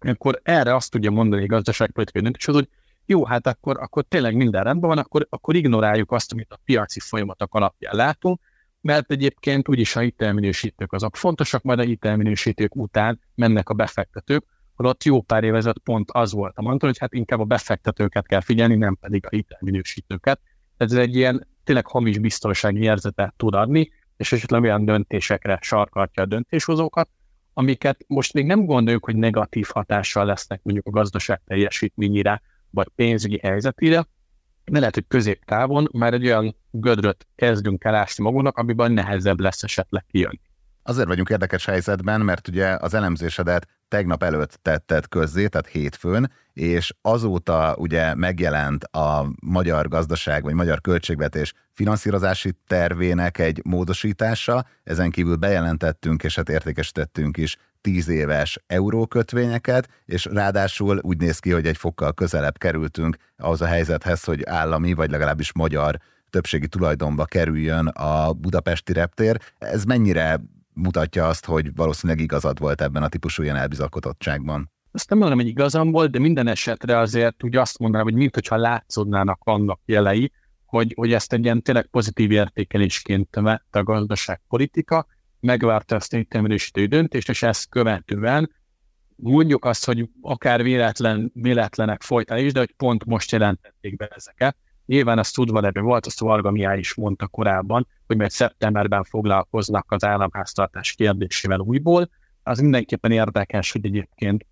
akkor 0.00 0.40
erre 0.42 0.74
azt 0.74 0.90
tudja 0.90 1.10
mondani 1.10 1.42
a 1.42 1.46
gazdaságpolitikai 1.46 2.22
döntés, 2.22 2.44
hogy 2.44 2.68
jó, 3.06 3.24
hát 3.24 3.46
akkor, 3.46 3.76
akkor 3.80 4.04
tényleg 4.04 4.36
minden 4.36 4.62
rendben 4.62 4.88
van, 4.88 4.98
akkor, 4.98 5.26
akkor 5.30 5.54
ignoráljuk 5.54 6.12
azt, 6.12 6.32
amit 6.32 6.52
a 6.52 6.60
piaci 6.64 7.00
folyamatok 7.00 7.54
alapján 7.54 7.96
látunk, 7.96 8.40
mert 8.80 9.10
egyébként 9.10 9.68
úgyis 9.68 9.96
a 9.96 10.00
hitelminősítők 10.00 10.92
azok 10.92 11.16
fontosak, 11.16 11.62
majd 11.62 11.78
a 11.78 11.82
hitelminősítők 11.82 12.76
után 12.76 13.20
mennek 13.34 13.68
a 13.68 13.74
befektetők, 13.74 14.44
holott 14.74 15.04
jó 15.04 15.20
pár 15.22 15.44
évezet 15.44 15.78
pont 15.78 16.10
az 16.10 16.32
volt 16.32 16.56
a 16.56 16.62
mantra, 16.62 16.86
hogy 16.86 16.98
hát 16.98 17.12
inkább 17.12 17.40
a 17.40 17.44
befektetőket 17.44 18.26
kell 18.26 18.40
figyelni, 18.40 18.74
nem 18.74 18.96
pedig 19.00 19.26
a 19.26 19.28
hitelminősítőket. 19.30 20.40
Ez 20.76 20.92
egy 20.92 21.16
ilyen 21.16 21.46
tényleg 21.66 21.86
hamis 21.86 22.18
biztonsági 22.18 22.82
érzetet 22.82 23.34
tud 23.36 23.54
adni, 23.54 23.92
és 24.16 24.32
esetleg 24.32 24.62
olyan 24.62 24.84
döntésekre 24.84 25.58
sarkartja 25.62 26.22
a 26.22 26.26
döntéshozókat, 26.26 27.08
amiket 27.52 28.04
most 28.06 28.32
még 28.32 28.46
nem 28.46 28.64
gondoljuk, 28.64 29.04
hogy 29.04 29.16
negatív 29.16 29.68
hatással 29.72 30.24
lesznek 30.24 30.60
mondjuk 30.62 30.86
a 30.86 30.90
gazdaság 30.90 31.40
teljesítményére, 31.46 32.42
vagy 32.70 32.88
pénzügyi 32.94 33.38
helyzetére, 33.42 34.06
de 34.64 34.78
lehet, 34.78 34.94
hogy 34.94 35.04
középtávon 35.08 35.88
már 35.92 36.12
egy 36.14 36.26
olyan 36.26 36.56
gödröt 36.70 37.26
kezdünk 37.34 37.84
el 37.84 37.94
ásni 37.94 38.24
magunknak, 38.24 38.58
amiben 38.58 38.92
nehezebb 38.92 39.40
lesz 39.40 39.62
esetleg 39.62 40.04
kijönni. 40.10 40.40
Azért 40.88 41.08
vagyunk 41.08 41.28
érdekes 41.28 41.64
helyzetben, 41.64 42.20
mert 42.20 42.48
ugye 42.48 42.76
az 42.80 42.94
elemzésedet 42.94 43.66
tegnap 43.88 44.22
előtt 44.22 44.58
tetted 44.62 45.08
közzé, 45.08 45.46
tehát 45.46 45.66
hétfőn, 45.66 46.32
és 46.52 46.94
azóta 47.02 47.74
ugye 47.78 48.14
megjelent 48.14 48.84
a 48.84 49.26
magyar 49.40 49.88
gazdaság 49.88 50.42
vagy 50.42 50.54
magyar 50.54 50.80
költségvetés 50.80 51.52
finanszírozási 51.72 52.52
tervének 52.66 53.38
egy 53.38 53.60
módosítása, 53.64 54.66
ezen 54.84 55.10
kívül 55.10 55.36
bejelentettünk 55.36 56.24
és 56.24 56.34
hát 56.36 56.48
értékesítettünk 56.48 57.36
is 57.36 57.56
tíz 57.80 58.08
éves 58.08 58.58
eurókötvényeket, 58.66 59.88
és 60.04 60.24
ráadásul 60.24 60.98
úgy 61.02 61.18
néz 61.18 61.38
ki, 61.38 61.50
hogy 61.50 61.66
egy 61.66 61.76
fokkal 61.76 62.12
közelebb 62.12 62.58
kerültünk 62.58 63.16
ahhoz 63.36 63.60
a 63.60 63.66
helyzethez, 63.66 64.24
hogy 64.24 64.44
állami, 64.44 64.92
vagy 64.92 65.10
legalábbis 65.10 65.52
magyar 65.52 65.98
többségi 66.30 66.68
tulajdonba 66.68 67.24
kerüljön 67.24 67.86
a 67.86 68.32
budapesti 68.32 68.92
reptér. 68.92 69.40
Ez 69.58 69.84
mennyire 69.84 70.40
mutatja 70.76 71.26
azt, 71.26 71.44
hogy 71.44 71.74
valószínűleg 71.74 72.22
igazad 72.22 72.58
volt 72.58 72.80
ebben 72.80 73.02
a 73.02 73.08
típusú 73.08 73.42
ilyen 73.42 73.56
elbizakodottságban? 73.56 74.70
Azt 74.90 75.10
nem 75.10 75.18
mondom, 75.18 75.38
hogy 75.38 75.48
igazam 75.48 75.90
volt, 75.90 76.10
de 76.10 76.18
minden 76.18 76.46
esetre 76.46 76.98
azért 76.98 77.44
úgy 77.44 77.56
azt 77.56 77.78
mondanám, 77.78 78.06
hogy 78.06 78.14
mintha 78.14 78.56
látszódnának 78.56 79.40
annak 79.44 79.80
jelei, 79.84 80.32
hogy, 80.64 80.92
hogy 80.96 81.12
ezt 81.12 81.32
egy 81.32 81.44
ilyen 81.44 81.62
tényleg 81.62 81.86
pozitív 81.86 82.30
értékelésként 82.30 83.28
vette 83.34 83.78
a 83.78 83.82
gazdaságpolitika, 83.82 85.06
megvárta 85.40 85.94
ezt 85.94 86.12
a 86.12 86.16
hitelminősítő 86.16 86.86
döntést, 86.86 87.28
és 87.28 87.42
ezt 87.42 87.68
követően 87.68 88.50
mondjuk 89.16 89.64
azt, 89.64 89.84
hogy 89.84 90.08
akár 90.20 90.62
véletlen, 90.62 91.30
véletlenek 91.34 92.02
folytán 92.02 92.38
is, 92.38 92.52
de 92.52 92.58
hogy 92.58 92.74
pont 92.76 93.04
most 93.04 93.30
jelentették 93.30 93.96
be 93.96 94.06
ezeket. 94.06 94.56
Nyilván 94.86 95.18
azt 95.18 95.34
tudva 95.34 95.60
levő 95.60 95.80
volt, 95.80 96.06
azt 96.06 96.20
Varga 96.20 96.50
Mihály 96.50 96.78
is 96.78 96.94
mondta 96.94 97.26
korábban, 97.26 97.86
hogy 98.06 98.16
majd 98.16 98.30
szeptemberben 98.30 99.04
foglalkoznak 99.04 99.92
az 99.92 100.04
államháztartás 100.04 100.92
kérdésével 100.92 101.58
újból. 101.58 102.10
Az 102.42 102.58
mindenképpen 102.58 103.10
érdekes, 103.10 103.72
hogy 103.72 103.86
egyébként 103.86 104.46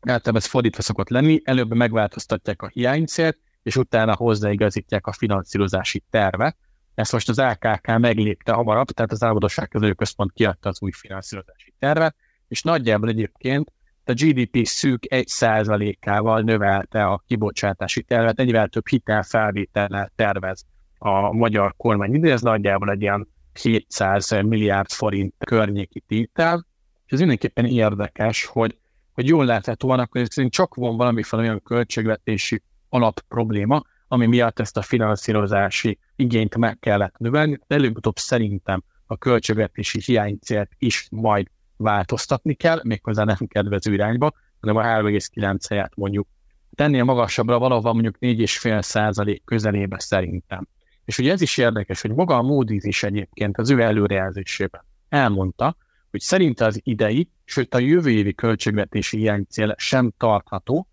általában 0.00 0.40
ez 0.40 0.46
fordítva 0.46 0.82
szokott 0.82 1.08
lenni, 1.08 1.40
előbb 1.44 1.74
megváltoztatják 1.74 2.62
a 2.62 2.68
hiánycélt, 2.68 3.38
és 3.62 3.76
utána 3.76 4.14
hozzáigazítják 4.14 5.06
a 5.06 5.12
finanszírozási 5.12 6.04
tervet, 6.10 6.56
ezt 6.94 7.12
most 7.12 7.28
az 7.28 7.38
LKK 7.38 7.98
meglépte 7.98 8.52
hamarabb, 8.52 8.86
tehát 8.86 9.12
az 9.12 9.22
Álmodosság 9.22 9.68
Központ 9.96 10.32
kiadta 10.32 10.68
az 10.68 10.82
új 10.82 10.90
finanszírozási 10.90 11.74
tervet, 11.78 12.16
és 12.48 12.62
nagyjából 12.62 13.08
egyébként 13.08 13.72
a 14.10 14.14
GDP 14.14 14.66
szűk 14.66 15.02
1%-ával 15.08 16.40
növelte 16.40 17.04
a 17.04 17.22
kibocsátási 17.26 18.02
tervet, 18.02 18.40
ennyivel 18.40 18.68
több 18.68 18.88
hitelfelvétellel 18.88 20.12
tervez 20.16 20.64
a 20.98 21.32
magyar 21.32 21.74
kormány 21.76 22.14
ide, 22.14 22.32
ez 22.32 22.42
nagyjából 22.42 22.90
egy 22.90 23.00
ilyen 23.00 23.28
700 23.62 24.30
milliárd 24.30 24.90
forint 24.90 25.34
környéki 25.38 26.00
tétel, 26.00 26.66
és 27.06 27.12
ez 27.12 27.18
mindenképpen 27.18 27.64
érdekes, 27.64 28.44
hogy, 28.44 28.78
hogy 29.12 29.26
jól 29.26 29.44
láthatóan, 29.44 29.98
akkor 29.98 30.20
ez 30.20 30.48
csak 30.48 30.74
van 30.74 30.96
valamiféle 30.96 31.42
olyan 31.42 31.62
költségvetési 31.62 32.62
alap 32.88 33.20
probléma, 33.28 33.82
ami 34.08 34.26
miatt 34.26 34.58
ezt 34.60 34.76
a 34.76 34.82
finanszírozási 34.82 35.98
igényt 36.16 36.56
meg 36.56 36.78
kellett 36.78 37.18
növelni. 37.18 37.58
De 37.66 37.74
előbb-utóbb 37.74 38.16
szerintem 38.16 38.82
a 39.06 39.16
költségvetési 39.16 40.00
hiánycélt 40.04 40.70
is 40.78 41.08
majd 41.10 41.46
változtatni 41.80 42.54
kell, 42.54 42.80
méghozzá 42.82 43.24
nem 43.24 43.46
kedvező 43.46 43.92
irányba, 43.92 44.32
hanem 44.60 44.76
a 44.76 44.82
3,9 44.82 45.58
helyet 45.68 45.96
mondjuk 45.96 46.28
tennél 46.74 47.04
magasabbra, 47.04 47.58
valahol 47.58 47.92
mondjuk 47.92 48.16
4,5 48.20 48.82
százalék 48.82 49.44
közelébe 49.44 49.98
szerintem. 49.98 50.68
És 51.04 51.18
ugye 51.18 51.32
ez 51.32 51.40
is 51.40 51.56
érdekes, 51.56 52.00
hogy 52.00 52.14
maga 52.14 52.36
a 52.36 52.42
Moody's 52.42 52.82
is 52.82 53.02
egyébként 53.02 53.58
az 53.58 53.70
ő 53.70 53.80
előrejelzésében 53.80 54.84
elmondta, 55.08 55.76
hogy 56.10 56.20
szerinte 56.20 56.64
az 56.64 56.80
idei, 56.82 57.30
sőt 57.44 57.74
a 57.74 57.78
jövő 57.78 58.10
évi 58.10 58.34
költségvetési 58.34 59.16
hiánycél 59.18 59.74
sem 59.78 60.12
tartható. 60.16 60.88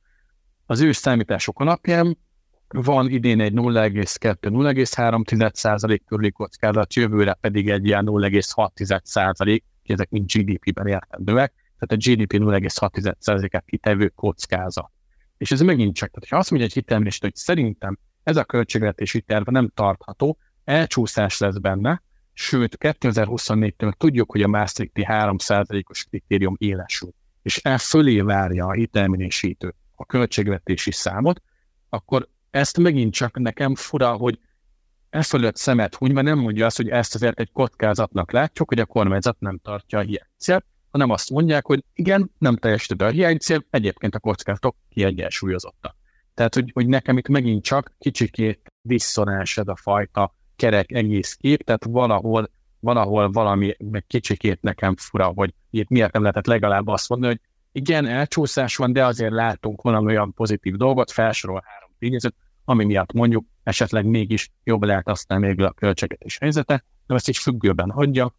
Az 0.65 0.82
ő 0.82 0.91
számítások 0.91 1.60
alapján 1.60 2.17
van 2.68 3.10
idén 3.10 3.42
egy 3.42 3.54
0,2-0,3 3.54 6.00
körüli 6.08 6.32
kockázat, 6.32 6.94
jövőre 6.94 7.34
pedig 7.34 7.70
egy 7.70 7.86
ilyen 7.86 8.06
0,6 8.08 9.62
ezek 9.84 10.10
mind 10.10 10.32
GDP-ben 10.32 10.88
értendőek, 10.88 11.54
tehát 11.80 11.92
a 11.92 11.96
GDP 11.96 12.34
0,6%-át 12.34 13.66
kitevő 13.66 14.12
kockázat. 14.16 14.92
És 15.38 15.52
ez 15.52 15.62
megint 15.62 15.96
csak, 15.96 16.10
tehát 16.10 16.30
ha 16.30 16.38
azt 16.38 16.50
mondja 16.50 16.68
egy 16.68 16.74
hitelmérést, 16.74 17.22
hogy 17.22 17.36
szerintem 17.36 17.98
ez 18.24 18.38
a 18.38 18.44
költségvetési 18.44 19.22
terv 19.22 19.50
nem 19.50 19.72
tartható, 19.74 20.38
elcsúszás 20.64 21.38
lesz 21.38 21.58
benne, 21.58 22.02
sőt 22.34 22.78
2024-től 22.80 23.92
tudjuk, 23.92 24.32
hogy 24.32 24.42
a 24.42 24.48
Maastrichti 24.48 25.06
3%-os 25.08 26.04
kritérium 26.04 26.56
élesül, 26.58 27.14
és 27.42 27.58
el 27.58 27.78
fölé 27.78 28.20
várja 28.20 28.66
a 28.66 28.72
hitelminősítő 28.72 29.74
a 29.96 30.06
költségvetési 30.06 30.92
számot, 30.92 31.42
akkor 31.90 32.28
ezt 32.58 32.78
megint 32.78 33.14
csak 33.14 33.40
nekem 33.40 33.76
fura, 33.76 34.12
hogy 34.12 34.40
e 35.10 35.22
fölött 35.22 35.56
szemet 35.56 35.96
hunyva 35.96 36.22
nem 36.22 36.40
mondja 36.40 36.66
azt, 36.66 36.78
hogy 36.78 36.90
ezt 36.90 37.16
azért 37.16 37.40
egy 37.40 37.52
kockázatnak 37.52 38.32
látjuk, 38.32 38.70
hogy 38.70 38.80
a 38.80 38.86
kormányzat 38.86 39.40
nem 39.40 39.58
tartja 39.58 40.00
a 40.00 40.02
hiánycélt, 40.02 40.66
hanem 40.92 41.10
azt 41.10 41.30
mondják, 41.30 41.66
hogy 41.66 41.84
igen, 41.94 42.32
nem 42.38 42.56
teljesített 42.56 43.08
a 43.08 43.12
hiánycél, 43.12 43.66
egyébként 43.70 44.16
a 44.16 44.20
kockázatok 44.20 44.76
kiegyensúlyozottak. 44.90 45.96
Tehát, 46.34 46.54
hogy, 46.54 46.72
hogy 46.74 46.88
nekem 46.88 47.18
itt 47.18 47.28
megint 47.28 47.64
csak 47.64 47.94
kicsikét 48.00 48.74
diszonás 48.82 49.58
ez 49.58 49.68
a 49.68 49.76
fajta 49.76 50.36
kerek 50.56 50.92
egész 50.92 51.34
kép, 51.34 51.64
tehát 51.64 51.86
valahol, 51.86 52.50
valahol 52.80 53.32
valami 53.32 53.76
meg 53.78 54.06
kicsikét 54.08 54.62
nekem 54.62 54.96
fura, 54.96 55.26
hogy 55.26 55.54
itt 55.70 55.90
miért 55.90 56.14
nem 56.14 56.22
lehetett 56.22 56.46
legalább 56.46 56.88
azt 56.88 57.10
mondani, 57.10 57.32
hogy 57.32 57.42
igen, 57.72 58.06
elcsúszás 58.06 58.76
van, 58.76 58.94
de 58.94 59.06
azért 59.06 59.32
látunk 59.32 59.82
valami 59.82 60.06
olyan 60.06 60.34
pozitív 60.34 60.76
dolgot, 60.76 61.12
felsorol 61.12 61.64
három 61.66 61.90
tényezőt, 62.00 62.36
ami 62.70 62.86
miatt 62.86 63.12
mondjuk 63.14 63.46
esetleg 63.64 64.06
mégis 64.06 64.52
jobb 64.64 64.84
lehet 64.84 65.08
aztán 65.08 65.40
még 65.40 65.62
a 65.62 65.72
költségvetés 65.72 66.38
helyzete, 66.38 66.84
de 67.08 67.16
ezt 67.16 67.30
így 67.30 67.38
függőben 67.38 67.92
hagyja, 67.92 68.34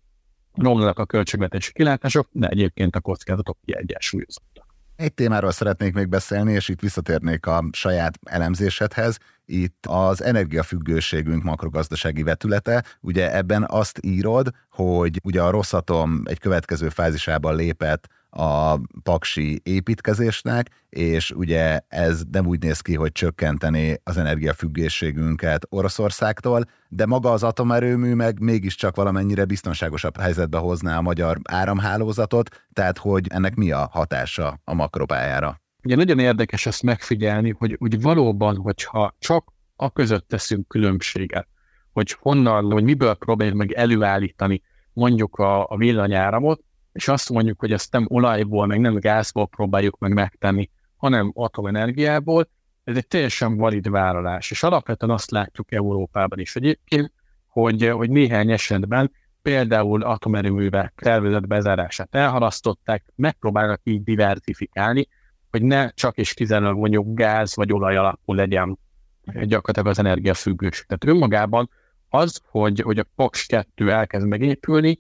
romlanak 0.55 0.99
a 0.99 1.07
költségvetési 1.07 1.73
kilátások, 1.73 2.29
de 2.33 2.49
egyébként 2.49 2.97
a 2.97 3.01
kockázatok 3.01 3.59
kiegyensúlyozottak. 3.65 4.67
Egy 4.97 5.15
témáról 5.15 5.51
szeretnék 5.51 5.95
még 5.95 6.09
beszélni, 6.09 6.53
és 6.53 6.69
itt 6.69 6.81
visszatérnék 6.81 7.47
a 7.47 7.65
saját 7.73 8.19
elemzésedhez. 8.25 9.19
Itt 9.45 9.87
az 9.89 10.23
energiafüggőségünk 10.23 11.43
makrogazdasági 11.43 12.23
vetülete. 12.23 12.85
Ugye 13.01 13.35
ebben 13.37 13.67
azt 13.69 13.99
írod, 14.03 14.51
hogy 14.71 15.21
ugye 15.25 15.43
a 15.43 15.51
Rosszatom 15.51 16.23
egy 16.25 16.39
következő 16.39 16.89
fázisában 16.89 17.57
lépett 17.57 18.07
a 18.31 18.81
paksi 19.03 19.61
építkezésnek, 19.63 20.71
és 20.89 21.31
ugye 21.31 21.81
ez 21.89 22.23
nem 22.31 22.47
úgy 22.47 22.63
néz 22.63 22.81
ki, 22.81 22.95
hogy 22.95 23.13
csökkenteni 23.13 24.01
az 24.05 24.17
energiafüggőségünket 24.17 25.67
Oroszországtól, 25.69 26.65
de 26.89 27.07
maga 27.07 27.33
az 27.33 27.43
atomerőmű 27.43 28.15
meg 28.15 28.41
mégiscsak 28.41 28.97
valamennyire 28.97 29.45
biztonságosabb 29.45 30.17
helyzetbe 30.17 30.59
hozná 30.59 30.97
a 30.97 31.03
magyar 31.03 31.39
áramhálózatot, 31.45 32.65
tehát 32.73 32.99
hogy 32.99 33.27
ennek 33.29 33.55
mi 33.55 33.71
a 33.71 33.89
hatása 33.93 34.61
a 34.65 34.75
makropályára? 34.75 35.61
Ugye 35.85 35.97
nagyon 35.97 36.19
érdekes 36.19 36.67
ezt 36.67 36.83
megfigyelni, 36.83 37.55
hogy, 37.59 37.77
hogy 37.79 38.01
valóban, 38.03 38.57
hogyha 38.57 39.15
csak 39.19 39.53
a 39.77 39.91
között 39.91 40.29
teszünk 40.29 40.69
különbséget, 40.69 41.49
hogy 41.93 42.17
honnan, 42.21 42.69
vagy 42.69 42.85
miből 42.85 43.15
próbáljuk 43.15 43.57
meg 43.57 43.73
előállítani 43.73 44.63
mondjuk 44.93 45.37
a, 45.37 45.67
a 45.69 45.77
villanyáramot, 45.77 46.61
és 46.99 47.09
azt 47.09 47.31
mondjuk, 47.31 47.61
hogy 47.61 47.73
ezt 47.73 47.93
nem 47.93 48.07
olajból, 48.09 48.67
meg 48.67 48.81
nem 48.81 48.95
gázból 48.95 49.47
próbáljuk 49.47 49.99
meg 49.99 50.13
megtenni, 50.13 50.71
hanem 50.97 51.33
atomenergiából, 51.35 52.49
ez 52.85 52.97
egy 52.97 53.07
teljesen 53.07 53.57
valid 53.57 53.91
vállalás. 53.91 54.51
És 54.51 54.63
alapvetően 54.63 55.13
azt 55.13 55.31
látjuk 55.31 55.73
Európában 55.73 56.39
is 56.39 56.57
egyébként, 56.57 57.13
hogy, 57.47 57.89
hogy 57.89 58.11
néhány 58.11 58.51
esetben 58.51 59.13
például 59.43 60.03
atomerőművek 60.03 60.93
tervezett 60.97 61.47
bezárását 61.47 62.15
elhalasztották, 62.15 63.05
megpróbálnak 63.15 63.81
így 63.85 64.03
diversifikálni, 64.03 65.09
hogy 65.51 65.63
ne 65.63 65.91
csak 65.91 66.17
és 66.17 66.35
kizárólag 66.35 66.77
mondjuk 66.77 67.15
gáz 67.15 67.57
vagy 67.57 67.73
olaj 67.73 67.97
alapú 67.97 68.33
legyen 68.33 68.79
gyakorlatilag 69.25 69.87
az 69.87 69.99
energiafüggőség. 69.99 70.87
Tehát 70.87 71.17
önmagában 71.17 71.71
az, 72.09 72.41
hogy, 72.51 72.81
hogy 72.81 72.99
a 72.99 73.07
Paks 73.15 73.47
2 73.47 73.93
elkezd 73.93 74.27
megépülni, 74.27 74.99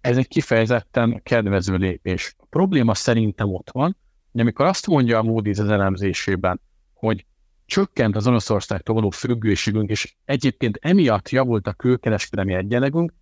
ez 0.00 0.16
egy 0.16 0.28
kifejezetten 0.28 1.22
kedvező 1.22 1.76
lépés. 1.76 2.34
A 2.38 2.46
probléma 2.50 2.94
szerintem 2.94 3.54
ott 3.54 3.70
van, 3.70 3.96
hogy 4.32 4.40
amikor 4.40 4.66
azt 4.66 4.86
mondja 4.86 5.18
a 5.18 5.22
Moody's 5.22 5.60
az 5.60 5.70
elemzésében, 5.70 6.60
hogy 6.92 7.26
csökkent 7.66 8.16
az 8.16 8.26
Oroszországtól 8.26 8.94
való 8.94 9.10
függőségünk, 9.10 9.90
és 9.90 10.14
egyébként 10.24 10.78
emiatt 10.80 11.28
javult 11.28 11.66
a 11.66 11.72
külkereskedelmi 11.72 12.54
egyenlegünk, 12.54 13.12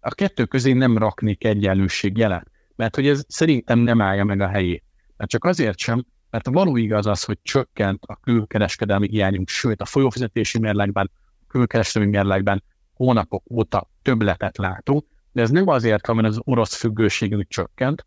a 0.00 0.14
kettő 0.14 0.44
közé 0.44 0.72
nem 0.72 0.98
raknék 0.98 1.44
egyenlőség 1.44 2.16
jelet, 2.16 2.50
mert 2.76 2.94
hogy 2.94 3.06
ez 3.06 3.24
szerintem 3.28 3.78
nem 3.78 4.00
állja 4.00 4.24
meg 4.24 4.40
a 4.40 4.48
helyét. 4.48 4.84
Mert 5.16 5.30
csak 5.30 5.44
azért 5.44 5.78
sem, 5.78 6.04
mert 6.30 6.46
a 6.46 6.50
való 6.50 6.76
igaz 6.76 7.06
az, 7.06 7.24
hogy 7.24 7.38
csökkent 7.42 8.02
a 8.06 8.16
külkereskedelmi 8.16 9.08
hiányunk, 9.08 9.48
sőt 9.48 9.80
a 9.80 9.84
folyófizetési 9.84 10.58
mérlegben, 10.58 11.10
a 11.14 11.46
külkereskedelmi 11.46 12.16
mérlegben 12.16 12.62
hónapok 12.92 13.44
óta 13.50 13.90
többletet 14.02 14.56
látunk, 14.56 15.06
de 15.36 15.42
ez 15.42 15.50
nem 15.50 15.68
azért 15.68 16.06
van, 16.06 16.16
mert 16.16 16.28
az 16.28 16.40
orosz 16.44 16.74
függőségünk 16.74 17.48
csökkent, 17.48 18.06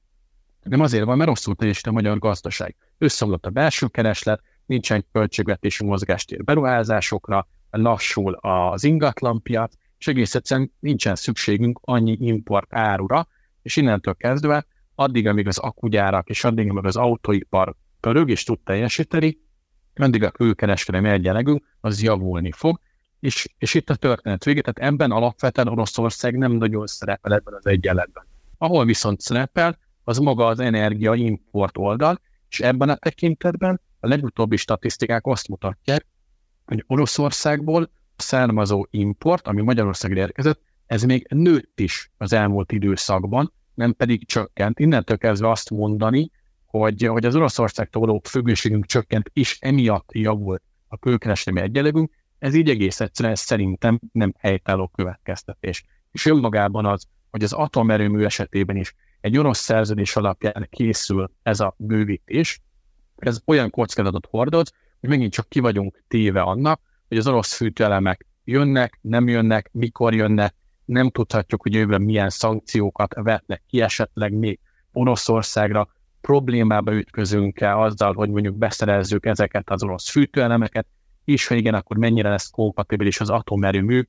hanem 0.64 0.80
azért 0.80 1.04
van, 1.04 1.18
mert 1.18 1.30
rosszul 1.30 1.56
teljesít 1.56 1.88
a 1.88 1.92
magyar 1.92 2.20
gazdaság. 2.20 2.76
Összeomlott 2.98 3.46
a 3.46 3.50
belső 3.50 3.88
kereslet, 3.88 4.42
nincsen 4.66 5.06
költségvetési 5.12 5.86
mozgástér 5.86 6.44
beruházásokra, 6.44 7.48
lassul 7.70 8.34
az 8.34 8.84
ingatlanpiac, 8.84 9.74
és 9.98 10.08
egész 10.08 10.36
egyszerűen 10.36 10.72
nincsen 10.80 11.16
szükségünk 11.16 11.80
annyi 11.82 12.18
import 12.20 12.74
árura, 12.74 13.28
és 13.62 13.76
innentől 13.76 14.16
kezdve 14.16 14.66
addig, 14.96 15.28
amíg 15.28 15.48
az 15.48 15.58
akugyárak 15.58 16.30
és 16.30 16.44
addig, 16.44 16.70
amíg 16.70 16.86
az 16.86 16.96
autóipar 16.96 17.76
pörög 18.00 18.30
és 18.30 18.44
tud 18.44 18.60
teljesíteni, 18.60 19.38
addig 19.96 20.24
a 20.24 20.32
külkereskedelmi 20.32 21.10
egyenlegünk 21.10 21.66
az 21.82 22.02
javulni 22.02 22.52
fog, 22.52 22.80
és, 23.20 23.48
és 23.58 23.74
itt 23.74 23.90
a 23.90 23.96
történet 23.96 24.44
vége, 24.44 24.62
tehát 24.62 24.92
ebben 24.92 25.12
alapvetően 25.12 25.68
Oroszország 25.68 26.38
nem 26.38 26.52
nagyon 26.52 26.88
szerepel 26.88 27.34
ebben 27.34 27.54
az 27.54 27.66
egyenletben. 27.66 28.24
Ahol 28.58 28.86
viszont 28.86 29.22
szerepel, 29.22 29.78
az 30.04 30.18
maga 30.18 30.46
az 30.46 30.60
energia 30.60 31.14
import 31.14 31.78
oldal, 31.78 32.22
és 32.50 32.60
ebben 32.60 32.90
a 32.90 32.96
tekintetben 32.96 33.82
a 34.00 34.08
legutóbbi 34.08 34.58
statisztikák 34.58 35.26
azt 35.26 35.48
mutatják, 35.48 36.06
hogy 36.66 36.84
Oroszországból 36.88 37.92
származó 38.16 38.88
import, 38.90 39.48
ami 39.48 39.62
Magyarországra 39.62 40.20
érkezett, 40.20 40.62
ez 40.86 41.04
még 41.04 41.28
nőtt 41.30 41.80
is 41.80 42.12
az 42.18 42.34
elmúlt 42.34 42.72
időszakban, 42.72 43.54
nem 43.74 43.94
pedig 43.94 44.28
csökkent. 44.28 44.80
Innentől 44.80 45.18
kezdve 45.18 45.50
azt 45.50 45.70
mondani, 45.70 46.32
hogy, 46.66 47.04
hogy 47.04 47.26
az 47.26 47.36
Oroszországtól 47.36 48.06
való 48.06 48.22
függőségünk 48.24 48.86
csökkent, 48.86 49.30
és 49.34 49.58
emiatt 49.60 50.10
javult 50.12 50.62
a 50.88 50.98
külkereskedelmi 50.98 51.70
egyenlegünk, 51.70 52.12
ez 52.40 52.54
így 52.54 52.70
egész 52.70 53.00
egyszerűen 53.00 53.36
szerintem 53.36 54.00
nem 54.12 54.34
helytálló 54.38 54.88
következtetés. 54.88 55.86
És 56.12 56.26
önmagában 56.26 56.86
az, 56.86 57.08
hogy 57.32 57.44
az 57.44 57.54
atomerőmű 57.54 58.24
esetében 58.24 58.76
is 58.76 58.96
egy 59.22 59.38
orosz 59.38 59.60
szerződés 59.60 60.16
alapján 60.16 60.68
készül 60.70 61.32
ez 61.44 61.60
a 61.60 61.76
bővítés, 61.78 62.62
ez 63.16 63.42
olyan 63.46 63.70
kockázatot 63.70 64.28
hordoz, 64.30 64.74
hogy 65.00 65.10
megint 65.10 65.34
csak 65.34 65.50
ki 65.50 65.60
vagyunk 65.60 66.04
téve 66.08 66.42
annak, 66.42 66.82
hogy 67.08 67.18
az 67.18 67.28
orosz 67.28 67.54
fűtőelemek 67.54 68.26
jönnek, 68.44 69.00
nem 69.02 69.28
jönnek, 69.28 69.70
mikor 69.72 70.14
jönnek, 70.14 70.56
nem 70.86 71.10
tudhatjuk, 71.10 71.62
hogy 71.62 71.74
jövőben 71.74 72.02
milyen 72.02 72.30
szankciókat 72.30 73.14
vetnek 73.14 73.64
ki, 73.68 73.82
esetleg 73.82 74.34
még 74.34 74.60
Oroszországra 74.92 75.88
problémába 76.22 76.94
ütközünk-e 76.94 77.78
azzal, 77.78 78.14
hogy 78.14 78.30
mondjuk 78.30 78.56
beszerezzük 78.56 79.26
ezeket 79.26 79.70
az 79.70 79.84
orosz 79.84 80.10
fűtőelemeket, 80.10 80.88
és 81.30 81.48
ha 81.48 81.56
igen, 81.56 81.74
akkor 81.74 81.98
mennyire 81.98 82.30
lesz 82.30 82.50
kompatibilis 82.50 83.20
az 83.20 83.30
atomerőmű, 83.30 84.04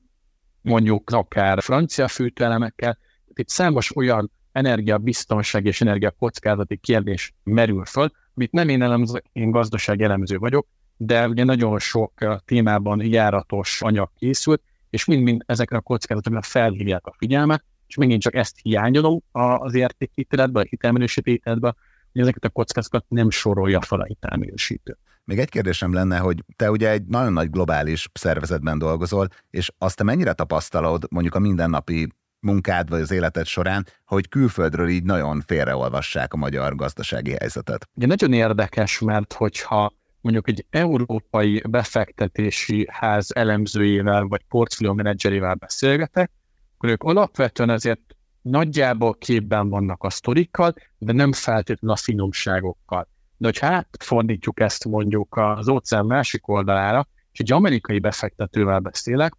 mondjuk 0.61 1.09
akár 1.09 1.61
francia 1.61 2.07
fűtőelemekkel. 2.07 2.97
Itt 3.33 3.49
számos 3.49 3.95
olyan 3.95 4.31
energiabiztonság 4.51 5.65
és 5.65 5.81
energiakockázati 5.81 6.77
kérdés 6.77 7.33
merül 7.43 7.85
föl, 7.85 8.11
amit 8.35 8.51
nem 8.51 8.69
én 8.69 8.81
elemző, 8.81 9.23
én 9.31 9.51
gazdaság 9.51 10.01
elemző 10.01 10.37
vagyok, 10.37 10.67
de 10.97 11.27
ugye 11.27 11.43
nagyon 11.43 11.79
sok 11.79 12.41
témában 12.45 13.05
járatos 13.05 13.81
anyag 13.81 14.11
készült, 14.17 14.61
és 14.89 15.05
mind-mind 15.05 15.43
ezekre 15.45 15.77
a 15.77 15.81
kockázatokra 15.81 16.41
felhívják 16.41 17.05
a 17.05 17.15
figyelmet, 17.17 17.63
és 17.87 17.95
megint 17.95 18.21
csak 18.21 18.35
ezt 18.35 18.55
hiányolom 18.61 19.21
az 19.31 19.73
értékítéletbe, 19.73 20.59
a 20.59 20.65
hitelminősítéletbe, 20.69 21.75
hogy 22.11 22.21
ezeket 22.21 22.43
a 22.43 22.49
kockázatokat 22.49 23.05
nem 23.09 23.29
sorolja 23.29 23.81
fel 23.81 23.99
a 23.99 24.05
hitelminősítő. 24.05 24.97
Még 25.25 25.39
egy 25.39 25.49
kérdésem 25.49 25.93
lenne, 25.93 26.17
hogy 26.17 26.43
te 26.55 26.71
ugye 26.71 26.89
egy 26.89 27.03
nagyon 27.03 27.33
nagy 27.33 27.49
globális 27.49 28.09
szervezetben 28.13 28.77
dolgozol, 28.77 29.27
és 29.49 29.71
azt 29.77 29.97
te 29.97 30.03
mennyire 30.03 30.33
tapasztalod 30.33 31.05
mondjuk 31.09 31.35
a 31.35 31.39
mindennapi 31.39 32.07
munkád 32.39 32.89
vagy 32.89 33.01
az 33.01 33.11
életed 33.11 33.45
során, 33.45 33.85
hogy 34.05 34.29
külföldről 34.29 34.87
így 34.87 35.03
nagyon 35.03 35.41
félreolvassák 35.41 36.33
a 36.33 36.37
magyar 36.37 36.75
gazdasági 36.75 37.31
helyzetet? 37.31 37.89
Ugye 37.93 38.07
nagyon 38.07 38.33
érdekes, 38.33 38.99
mert 38.99 39.33
hogyha 39.33 39.93
mondjuk 40.21 40.47
egy 40.47 40.65
európai 40.69 41.61
befektetési 41.69 42.87
ház 42.91 43.35
elemzőjével 43.35 44.23
vagy 44.23 44.41
portfólió 44.47 44.93
menedzserével 44.93 45.55
beszélgetek, 45.55 46.31
akkor 46.75 46.89
ők 46.89 47.03
alapvetően 47.03 47.69
azért 47.69 48.15
nagyjából 48.41 49.13
képben 49.13 49.69
vannak 49.69 50.03
a 50.03 50.09
sztorikkal, 50.09 50.73
de 50.97 51.11
nem 51.11 51.33
feltétlenül 51.33 51.95
a 51.95 51.99
finomságokkal. 51.99 53.07
De 53.41 53.47
hogyha 53.47 53.67
átfordítjuk 53.67 54.59
ezt 54.59 54.85
mondjuk 54.85 55.37
az 55.37 55.67
óceán 55.67 56.05
másik 56.05 56.47
oldalára, 56.47 57.07
és 57.31 57.39
egy 57.39 57.51
amerikai 57.51 57.99
befektetővel 57.99 58.79
beszélek, 58.79 59.33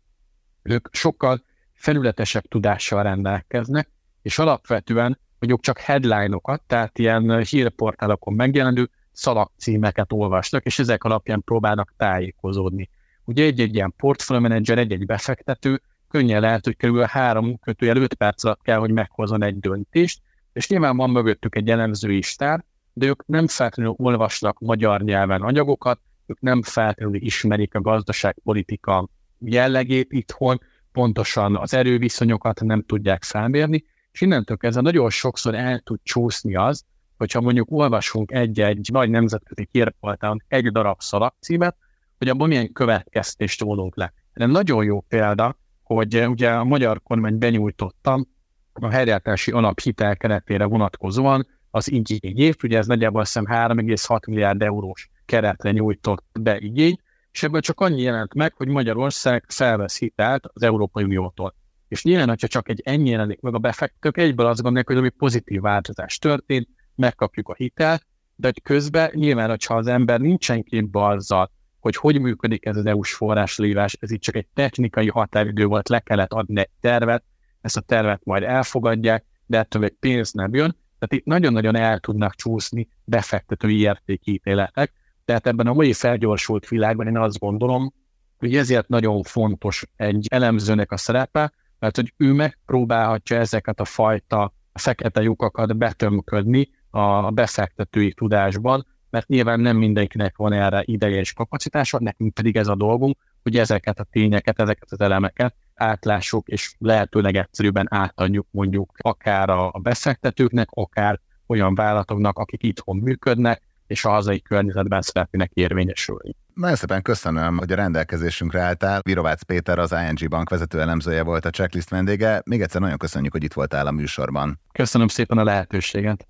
ők 0.62 0.88
sokkal 0.92 1.44
felületesebb 1.74 2.44
tudással 2.48 3.02
rendelkeznek, 3.02 3.90
és 4.22 4.38
alapvetően 4.38 5.18
mondjuk 5.38 5.60
csak 5.60 5.78
headline-okat, 5.78 6.62
tehát 6.66 6.98
ilyen 6.98 7.42
hírportálokon 7.42 8.34
megjelenő 8.34 8.90
szalagcímeket 9.12 10.12
olvasnak, 10.12 10.64
és 10.64 10.78
ezek 10.78 11.04
alapján 11.04 11.42
próbálnak 11.44 11.94
tájékozódni. 11.96 12.88
Ugye 13.24 13.44
egy-egy 13.44 13.74
ilyen 13.74 13.94
portfolio 13.96 14.42
manager, 14.42 14.78
egy-egy 14.78 15.06
befektető 15.06 15.82
könnyen 16.08 16.40
lehet, 16.40 16.64
hogy 16.64 16.76
kb. 16.76 17.00
három 17.00 17.58
kötőjel 17.58 17.96
öt 17.96 18.14
perc 18.14 18.44
alatt 18.44 18.62
kell, 18.62 18.78
hogy 18.78 18.92
meghozzon 18.92 19.42
egy 19.42 19.58
döntést, 19.58 20.20
és 20.52 20.68
nyilván 20.68 20.96
van 20.96 21.10
mögöttük 21.10 21.56
egy 21.56 21.70
elemzői 21.70 22.22
stár, 22.22 22.64
de 22.92 23.06
ők 23.06 23.26
nem 23.26 23.46
feltétlenül 23.46 23.94
olvasnak 23.96 24.58
magyar 24.58 25.02
nyelven 25.02 25.42
anyagokat, 25.42 26.00
ők 26.26 26.40
nem 26.40 26.62
feltétlenül 26.62 27.22
ismerik 27.22 27.74
a 27.74 27.80
gazdaságpolitika 27.80 29.08
jellegét 29.38 30.12
itthon, 30.12 30.60
pontosan 30.92 31.56
az 31.56 31.74
erőviszonyokat 31.74 32.60
nem 32.60 32.82
tudják 32.82 33.22
felmérni, 33.22 33.84
és 34.12 34.20
innentől 34.20 34.56
kezdve 34.56 34.82
nagyon 34.82 35.10
sokszor 35.10 35.54
el 35.54 35.78
tud 35.78 35.98
csúszni 36.02 36.54
az, 36.54 36.84
hogyha 37.16 37.40
mondjuk 37.40 37.70
olvasunk 37.70 38.32
egy-egy 38.32 38.88
nagy 38.92 39.10
nemzetközi 39.10 39.68
hírportálon 39.70 40.42
egy 40.48 40.72
darab 40.72 41.00
szalagcímet, 41.00 41.76
hogy 42.18 42.28
abban 42.28 42.48
milyen 42.48 42.72
következtést 42.72 43.62
vonunk 43.62 43.96
le. 43.96 44.12
De 44.34 44.46
nagyon 44.46 44.84
jó 44.84 45.00
példa, 45.00 45.56
hogy 45.82 46.26
ugye 46.26 46.50
a 46.50 46.64
magyar 46.64 47.02
kormány 47.02 47.38
benyújtotta 47.38 48.26
a 48.72 48.88
helyreállítási 48.88 49.50
alaphitel 49.50 50.16
keretére 50.16 50.64
vonatkozóan 50.64 51.46
az 51.74 51.90
igényét, 51.90 52.62
ugye 52.62 52.78
ez 52.78 52.86
nagyjából 52.86 53.20
azt 53.20 53.32
hiszem 53.32 53.68
3,6 53.70 54.28
milliárd 54.28 54.62
eurós 54.62 55.10
keretre 55.24 55.70
nyújtott 55.70 56.24
be 56.40 56.58
igényt, 56.58 57.02
és 57.32 57.42
ebből 57.42 57.60
csak 57.60 57.80
annyi 57.80 58.02
jelent 58.02 58.34
meg, 58.34 58.54
hogy 58.54 58.68
Magyarország 58.68 59.44
felvesz 59.48 59.98
hitelt 59.98 60.46
az 60.52 60.62
Európai 60.62 61.04
Uniótól. 61.04 61.54
És 61.88 62.04
nyilván, 62.04 62.28
hogyha 62.28 62.46
csak 62.46 62.68
egy 62.68 62.80
ennyi 62.84 63.10
jelenik 63.10 63.40
meg 63.40 63.54
a 63.54 63.58
befektetők, 63.58 64.16
egyből 64.16 64.46
azt 64.46 64.60
gondolják, 64.60 64.88
hogy 64.88 64.96
ami 64.96 65.08
pozitív 65.08 65.60
változás 65.60 66.18
történt, 66.18 66.68
megkapjuk 66.94 67.48
a 67.48 67.54
hitelt, 67.54 68.06
de 68.36 68.46
hogy 68.46 68.62
közben 68.62 69.10
nyilván, 69.14 69.48
hogyha 69.48 69.74
az 69.74 69.86
ember 69.86 70.20
nincsen 70.20 70.62
képbe 70.62 71.04
azzal, 71.04 71.50
hogy 71.80 71.96
hogy 71.96 72.20
működik 72.20 72.66
ez 72.66 72.76
az 72.76 72.86
EU-s 72.86 73.14
forráslívás, 73.14 73.96
ez 74.00 74.10
itt 74.10 74.20
csak 74.20 74.36
egy 74.36 74.46
technikai 74.54 75.08
határidő 75.08 75.64
volt, 75.64 75.88
le 75.88 76.00
kellett 76.00 76.32
adni 76.32 76.60
egy 76.60 76.70
tervet, 76.80 77.24
ezt 77.60 77.76
a 77.76 77.80
tervet 77.80 78.24
majd 78.24 78.42
elfogadják, 78.42 79.24
de 79.46 79.58
ettől 79.58 79.84
egy 79.84 79.96
pénz 80.00 80.32
nem 80.32 80.54
jön, 80.54 80.76
tehát 81.02 81.22
itt 81.22 81.32
nagyon-nagyon 81.32 81.76
el 81.76 81.98
tudnak 81.98 82.34
csúszni 82.34 82.88
befektetői 83.04 83.80
értékítéletek, 83.80 84.92
tehát 85.24 85.46
ebben 85.46 85.66
a 85.66 85.72
mai 85.72 85.92
felgyorsult 85.92 86.68
világban 86.68 87.06
én 87.06 87.18
azt 87.18 87.38
gondolom, 87.38 87.92
hogy 88.38 88.56
ezért 88.56 88.88
nagyon 88.88 89.22
fontos 89.22 89.84
egy 89.96 90.26
elemzőnek 90.30 90.92
a 90.92 90.96
szerepe, 90.96 91.52
mert 91.78 91.96
hogy 91.96 92.14
ő 92.16 92.32
megpróbálhatja 92.32 93.36
ezeket 93.36 93.80
a 93.80 93.84
fajta 93.84 94.54
fekete 94.72 95.22
lyukakat 95.22 95.76
betömködni 95.76 96.70
a 96.90 97.30
befektetői 97.30 98.12
tudásban, 98.12 98.86
mert 99.10 99.28
nyilván 99.28 99.60
nem 99.60 99.76
mindenkinek 99.76 100.36
van 100.36 100.52
erre 100.52 100.82
ideje 100.84 101.18
és 101.18 101.32
kapacitása, 101.32 101.98
nekünk 102.00 102.34
pedig 102.34 102.56
ez 102.56 102.68
a 102.68 102.74
dolgunk, 102.74 103.16
hogy 103.42 103.56
ezeket 103.56 104.00
a 104.00 104.06
tényeket, 104.10 104.60
ezeket 104.60 104.92
az 104.92 105.00
elemeket 105.00 105.54
átlássuk, 105.74 106.48
és 106.48 106.74
lehetőleg 106.78 107.36
egyszerűbben 107.36 107.86
átadjuk 107.90 108.46
mondjuk 108.50 108.92
akár 108.96 109.50
a 109.50 109.70
befektetőknek, 109.82 110.68
akár 110.70 111.20
olyan 111.46 111.74
vállalatoknak, 111.74 112.38
akik 112.38 112.62
itthon 112.62 112.96
működnek, 112.96 113.62
és 113.86 114.04
a 114.04 114.10
hazai 114.10 114.42
környezetben 114.42 115.02
szeretnének 115.02 115.50
érvényesülni. 115.52 116.36
Nagyon 116.54 116.76
szépen 116.76 117.02
köszönöm, 117.02 117.58
hogy 117.58 117.72
a 117.72 117.74
rendelkezésünkre 117.74 118.60
álltál. 118.60 119.00
Virovácz 119.02 119.42
Péter, 119.42 119.78
az 119.78 119.92
ING 119.92 120.28
Bank 120.28 120.50
vezető 120.50 120.80
elemzője 120.80 121.22
volt 121.22 121.44
a 121.44 121.50
checklist 121.50 121.90
vendége. 121.90 122.42
Még 122.44 122.60
egyszer 122.62 122.80
nagyon 122.80 122.96
köszönjük, 122.96 123.32
hogy 123.32 123.44
itt 123.44 123.52
voltál 123.52 123.86
a 123.86 123.90
műsorban. 123.90 124.60
Köszönöm 124.72 125.08
szépen 125.08 125.38
a 125.38 125.44
lehetőséget. 125.44 126.26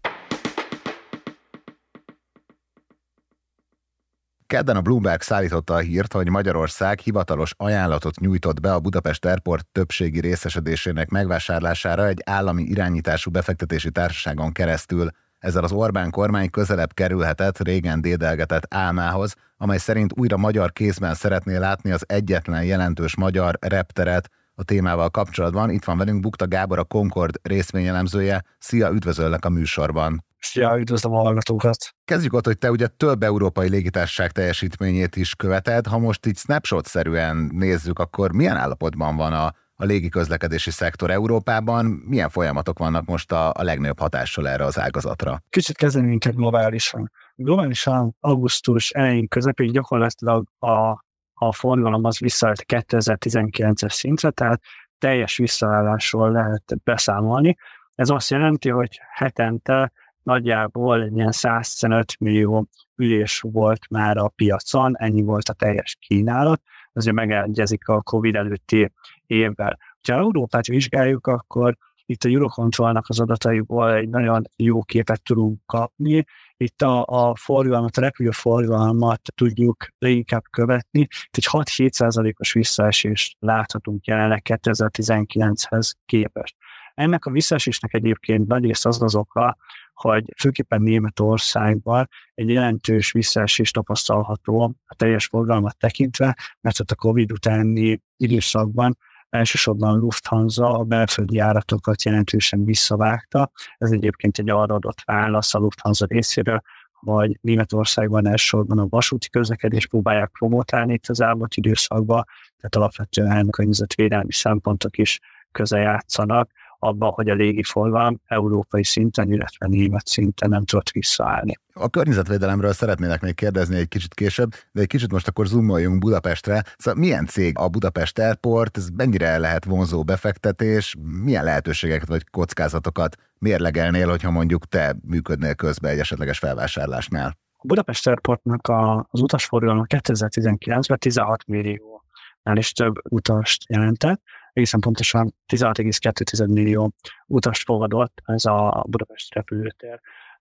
Kedden 4.52 4.76
a 4.76 4.80
Bloomberg 4.80 5.20
szállította 5.20 5.74
a 5.74 5.78
hírt, 5.78 6.12
hogy 6.12 6.28
Magyarország 6.28 6.98
hivatalos 6.98 7.52
ajánlatot 7.56 8.20
nyújtott 8.20 8.60
be 8.60 8.72
a 8.72 8.80
Budapest 8.80 9.24
Airport 9.24 9.66
többségi 9.66 10.20
részesedésének 10.20 11.08
megvásárlására 11.08 12.06
egy 12.06 12.22
állami 12.24 12.62
irányítású 12.62 13.30
befektetési 13.30 13.90
társaságon 13.90 14.52
keresztül. 14.52 15.08
Ezzel 15.38 15.64
az 15.64 15.72
Orbán 15.72 16.10
kormány 16.10 16.50
közelebb 16.50 16.94
kerülhetett 16.94 17.58
régen 17.58 18.00
dédelgetett 18.00 18.74
álmához, 18.74 19.34
amely 19.56 19.78
szerint 19.78 20.12
újra 20.18 20.36
magyar 20.36 20.72
kézben 20.72 21.14
szeretné 21.14 21.56
látni 21.56 21.90
az 21.90 22.04
egyetlen 22.06 22.64
jelentős 22.64 23.16
magyar 23.16 23.58
repteret, 23.60 24.30
a 24.62 24.64
témával 24.64 25.10
kapcsolatban. 25.10 25.70
Itt 25.70 25.84
van 25.84 25.98
velünk 25.98 26.20
Bukta 26.20 26.46
Gábor, 26.46 26.78
a 26.78 26.84
Concord 26.84 27.40
részvényelemzője. 27.42 28.42
Szia, 28.58 28.90
üdvözöllek 28.90 29.44
a 29.44 29.48
műsorban! 29.48 30.24
Szia, 30.38 30.78
üdvözlöm 30.78 31.12
a 31.12 31.20
hallgatókat! 31.20 31.76
Kezdjük 32.04 32.32
ott, 32.32 32.46
hogy 32.46 32.58
te 32.58 32.70
ugye 32.70 32.86
több 32.86 33.22
európai 33.22 33.68
légitársaság 33.68 34.30
teljesítményét 34.30 35.16
is 35.16 35.34
követed. 35.34 35.86
Ha 35.86 35.98
most 35.98 36.26
így 36.26 36.36
snapshot-szerűen 36.36 37.50
nézzük, 37.52 37.98
akkor 37.98 38.32
milyen 38.32 38.56
állapotban 38.56 39.16
van 39.16 39.32
a, 39.32 39.54
a 39.74 39.84
légiközlekedési 39.84 40.70
szektor 40.70 41.10
Európában? 41.10 41.86
Milyen 41.86 42.28
folyamatok 42.28 42.78
vannak 42.78 43.04
most 43.04 43.32
a, 43.32 43.52
a 43.54 43.62
legnagyobb 43.62 44.00
hatással 44.00 44.48
erre 44.48 44.64
az 44.64 44.78
ágazatra? 44.78 45.42
Kicsit 45.48 45.76
kezdenünk 45.76 46.12
inkább 46.12 46.34
globálisan. 46.34 47.10
Globálisan 47.34 48.16
augusztus 48.20 48.90
elején 48.90 49.28
közepén 49.28 49.72
gyakorlatilag 49.72 50.44
a 50.58 51.04
a 51.46 51.52
forgalom 51.52 52.04
az 52.04 52.18
visszaállt 52.18 52.64
2019-es 52.68 53.90
szintre, 53.90 54.30
tehát 54.30 54.62
teljes 54.98 55.36
visszaállásról 55.36 56.30
lehet 56.30 56.62
beszámolni. 56.84 57.56
Ez 57.94 58.10
azt 58.10 58.30
jelenti, 58.30 58.68
hogy 58.68 59.00
hetente 59.14 59.92
nagyjából 60.22 61.02
egy 61.02 61.16
ilyen 61.16 61.32
115 61.32 62.16
millió 62.18 62.66
ülés 62.96 63.40
volt 63.40 63.90
már 63.90 64.16
a 64.16 64.28
piacon, 64.28 64.96
ennyi 64.98 65.22
volt 65.22 65.48
a 65.48 65.52
teljes 65.52 65.96
kínálat, 66.00 66.62
azért 66.92 67.16
megegyezik 67.16 67.88
a 67.88 68.02
Covid 68.02 68.34
előtti 68.34 68.92
évvel. 69.26 69.78
Ha 70.08 70.12
Európát 70.12 70.66
vizsgáljuk, 70.66 71.26
akkor 71.26 71.76
itt 72.06 72.24
a 72.24 72.28
Eurocontrolnak 72.28 73.04
az 73.08 73.20
adataiból 73.20 73.94
egy 73.94 74.08
nagyon 74.08 74.42
jó 74.56 74.82
képet 74.82 75.22
tudunk 75.22 75.60
kapni. 75.66 76.24
Itt 76.62 76.82
a, 76.82 77.04
a 77.06 77.34
forgalmat, 77.36 77.96
a 77.96 78.00
repülő 78.00 78.30
forgalmat 78.30 79.20
tudjuk 79.34 79.86
leginkább 79.98 80.42
követni. 80.50 81.00
Itt 81.00 81.36
egy 81.36 81.46
6-7%-os 81.50 82.52
visszaesést 82.52 83.36
láthatunk 83.38 84.06
jelenleg 84.06 84.40
2019-hez 84.44 85.92
képest. 86.04 86.56
Ennek 86.94 87.24
a 87.24 87.30
visszaesésnek 87.30 87.94
egyébként 87.94 88.46
nagy 88.46 88.64
rész 88.64 88.84
az 88.84 89.02
az 89.02 89.14
oka, 89.14 89.56
hogy 89.92 90.24
főképpen 90.38 90.82
Németországban 90.82 92.08
egy 92.34 92.48
jelentős 92.48 93.12
visszaesés 93.12 93.70
tapasztalható 93.70 94.76
a 94.84 94.94
teljes 94.94 95.26
forgalmat 95.26 95.78
tekintve, 95.78 96.36
mert 96.60 96.80
ott 96.80 96.90
a 96.90 96.94
Covid 96.94 97.32
utáni 97.32 98.02
időszakban 98.16 98.96
elsősorban 99.32 99.98
Lufthansa 99.98 100.78
a 100.78 100.82
belföldi 100.82 101.36
járatokat 101.36 102.02
jelentősen 102.02 102.64
visszavágta. 102.64 103.50
Ez 103.78 103.90
egyébként 103.90 104.38
egy 104.38 104.50
arra 104.50 104.74
adott 104.74 105.00
válasz 105.04 105.54
a 105.54 105.58
Lufthansa 105.58 106.06
részéről, 106.06 106.62
vagy 107.00 107.38
Németországban 107.40 108.26
elsősorban 108.26 108.78
a 108.78 108.86
vasúti 108.88 109.28
közlekedés 109.28 109.86
próbálják 109.86 110.30
promotálni 110.38 110.92
itt 110.92 111.06
az 111.06 111.20
elmúlt 111.20 111.54
időszakban, 111.54 112.24
tehát 112.56 112.76
alapvetően 112.76 113.50
környezetvédelmi 113.50 114.32
szempontok 114.32 114.98
is 114.98 115.20
köze 115.52 115.78
játszanak 115.78 116.50
abban, 116.82 117.10
hogy 117.10 117.28
a 117.28 117.34
légiforgalom 117.34 118.20
európai 118.26 118.84
szinten, 118.84 119.32
illetve 119.32 119.66
német 119.66 120.06
szinten 120.06 120.48
nem 120.48 120.64
tudott 120.64 120.90
visszaállni. 120.90 121.52
A 121.72 121.88
környezetvédelemről 121.88 122.72
szeretnének 122.72 123.20
még 123.20 123.34
kérdezni 123.34 123.76
egy 123.76 123.88
kicsit 123.88 124.14
később, 124.14 124.50
de 124.72 124.80
egy 124.80 124.86
kicsit 124.86 125.12
most 125.12 125.28
akkor 125.28 125.46
zoomoljunk 125.46 125.98
Budapestre. 125.98 126.62
Szóval 126.76 127.00
milyen 127.00 127.26
cég 127.26 127.58
a 127.58 127.68
Budapest 127.68 128.18
Airport, 128.18 128.76
ez 128.76 128.88
mennyire 128.96 129.38
lehet 129.38 129.64
vonzó 129.64 130.02
befektetés, 130.02 130.94
milyen 131.22 131.44
lehetőségeket 131.44 132.08
vagy 132.08 132.30
kockázatokat 132.30 133.16
mérlegelnél, 133.38 134.08
hogyha 134.08 134.30
mondjuk 134.30 134.66
te 134.66 134.96
működnél 135.06 135.54
közben 135.54 135.90
egy 135.90 135.98
esetleges 135.98 136.38
felvásárlásnál? 136.38 137.38
A 137.56 137.66
Budapest 137.66 138.06
Airportnak 138.06 138.66
a, 138.68 139.06
az 139.10 139.20
utasforgalma 139.20 139.84
2019-ben 139.88 140.98
16 140.98 141.46
milliónál 141.46 142.56
is 142.56 142.72
több 142.72 142.94
utast 143.08 143.64
jelentett, 143.68 144.22
egészen 144.52 144.80
pontosan 144.80 145.34
16,2 145.52 146.52
millió 146.52 146.92
utast 147.26 147.64
fogadott 147.64 148.22
ez 148.24 148.44
a 148.44 148.84
Budapest 148.88 149.34
repülőtér. 149.34 150.00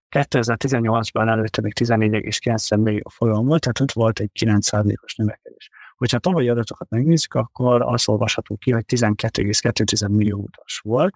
2018-ban 0.10 1.30
előtte 1.30 1.62
még 1.62 1.74
14,9 1.80 2.84
millió 2.84 3.10
forgalom 3.10 3.46
volt, 3.46 3.62
tehát 3.62 3.80
ott 3.80 3.92
volt 3.92 4.20
egy 4.20 4.32
9%-os 4.40 5.16
növekedés. 5.16 5.70
Hogyha 5.98 6.20
tavalyi 6.20 6.50
adatokat 6.50 6.90
megnézzük, 6.90 7.34
akkor 7.34 7.82
azt 7.82 8.08
olvasható 8.08 8.58
ki, 8.58 8.72
hogy 8.72 8.84
12,2 8.88 10.10
millió 10.10 10.38
utas 10.38 10.80
volt. 10.84 11.14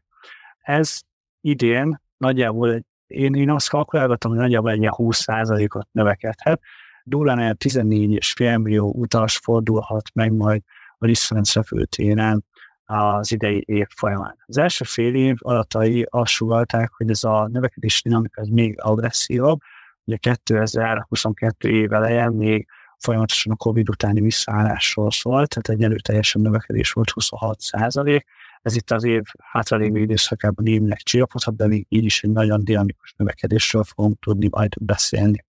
Ez 0.57 0.99
idén 1.41 2.01
nagyjából 2.17 2.73
egy 2.73 2.85
én, 3.07 3.33
én 3.33 3.49
azt 3.49 3.69
kalkulálgatom, 3.69 4.31
hogy 4.31 4.39
nagyjából 4.39 4.71
egy 4.71 4.87
20%-ot 4.91 5.87
növekedhet. 5.91 6.61
Durán 7.03 7.57
14,5 7.59 8.61
millió 8.61 8.93
utas 8.95 9.37
fordulhat 9.37 10.09
meg 10.13 10.31
majd 10.31 10.61
a 10.97 11.05
Lisztrenc 11.05 11.53
repülőtéren 11.53 12.45
az 12.85 13.31
idei 13.31 13.63
év 13.65 13.87
folyamán. 13.95 14.37
Az 14.45 14.57
első 14.57 14.83
fél 14.85 15.15
év 15.15 15.35
adatai 15.39 16.07
azt 16.09 16.31
sugalták, 16.31 16.91
hogy 16.93 17.09
ez 17.09 17.23
a 17.23 17.47
növekedés 17.47 18.01
dinamika 18.01 18.41
ez 18.41 18.47
még 18.47 18.81
agresszívabb. 18.81 19.59
Ugye 20.03 20.17
2022 20.17 21.69
év 21.69 21.93
elején 21.93 22.29
még 22.29 22.67
folyamatosan 22.97 23.51
a 23.51 23.55
Covid 23.55 23.89
utáni 23.89 24.21
visszaállásról 24.21 25.11
szólt, 25.11 25.49
tehát 25.49 25.69
egy 25.69 25.83
előteljesen 25.83 26.41
növekedés 26.41 26.91
volt 26.91 27.09
26 27.09 27.59
százalék. 27.59 28.25
Ez 28.61 28.75
itt 28.75 28.91
az 28.91 29.03
év 29.03 29.21
hátralévő 29.51 29.99
időszakában 29.99 30.65
évnek 30.65 30.97
csillapodhat, 30.97 31.55
de 31.55 31.67
még 31.67 31.85
így 31.89 32.03
is 32.03 32.23
egy 32.23 32.31
nagyon 32.31 32.63
dinamikus 32.63 33.13
növekedésről 33.17 33.83
fogunk 33.83 34.19
tudni 34.19 34.47
majd 34.51 34.73
beszélni. 34.81 35.45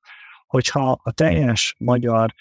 Hogyha 0.48 1.00
a 1.04 1.12
teljes 1.12 1.76
magyar 1.78 2.34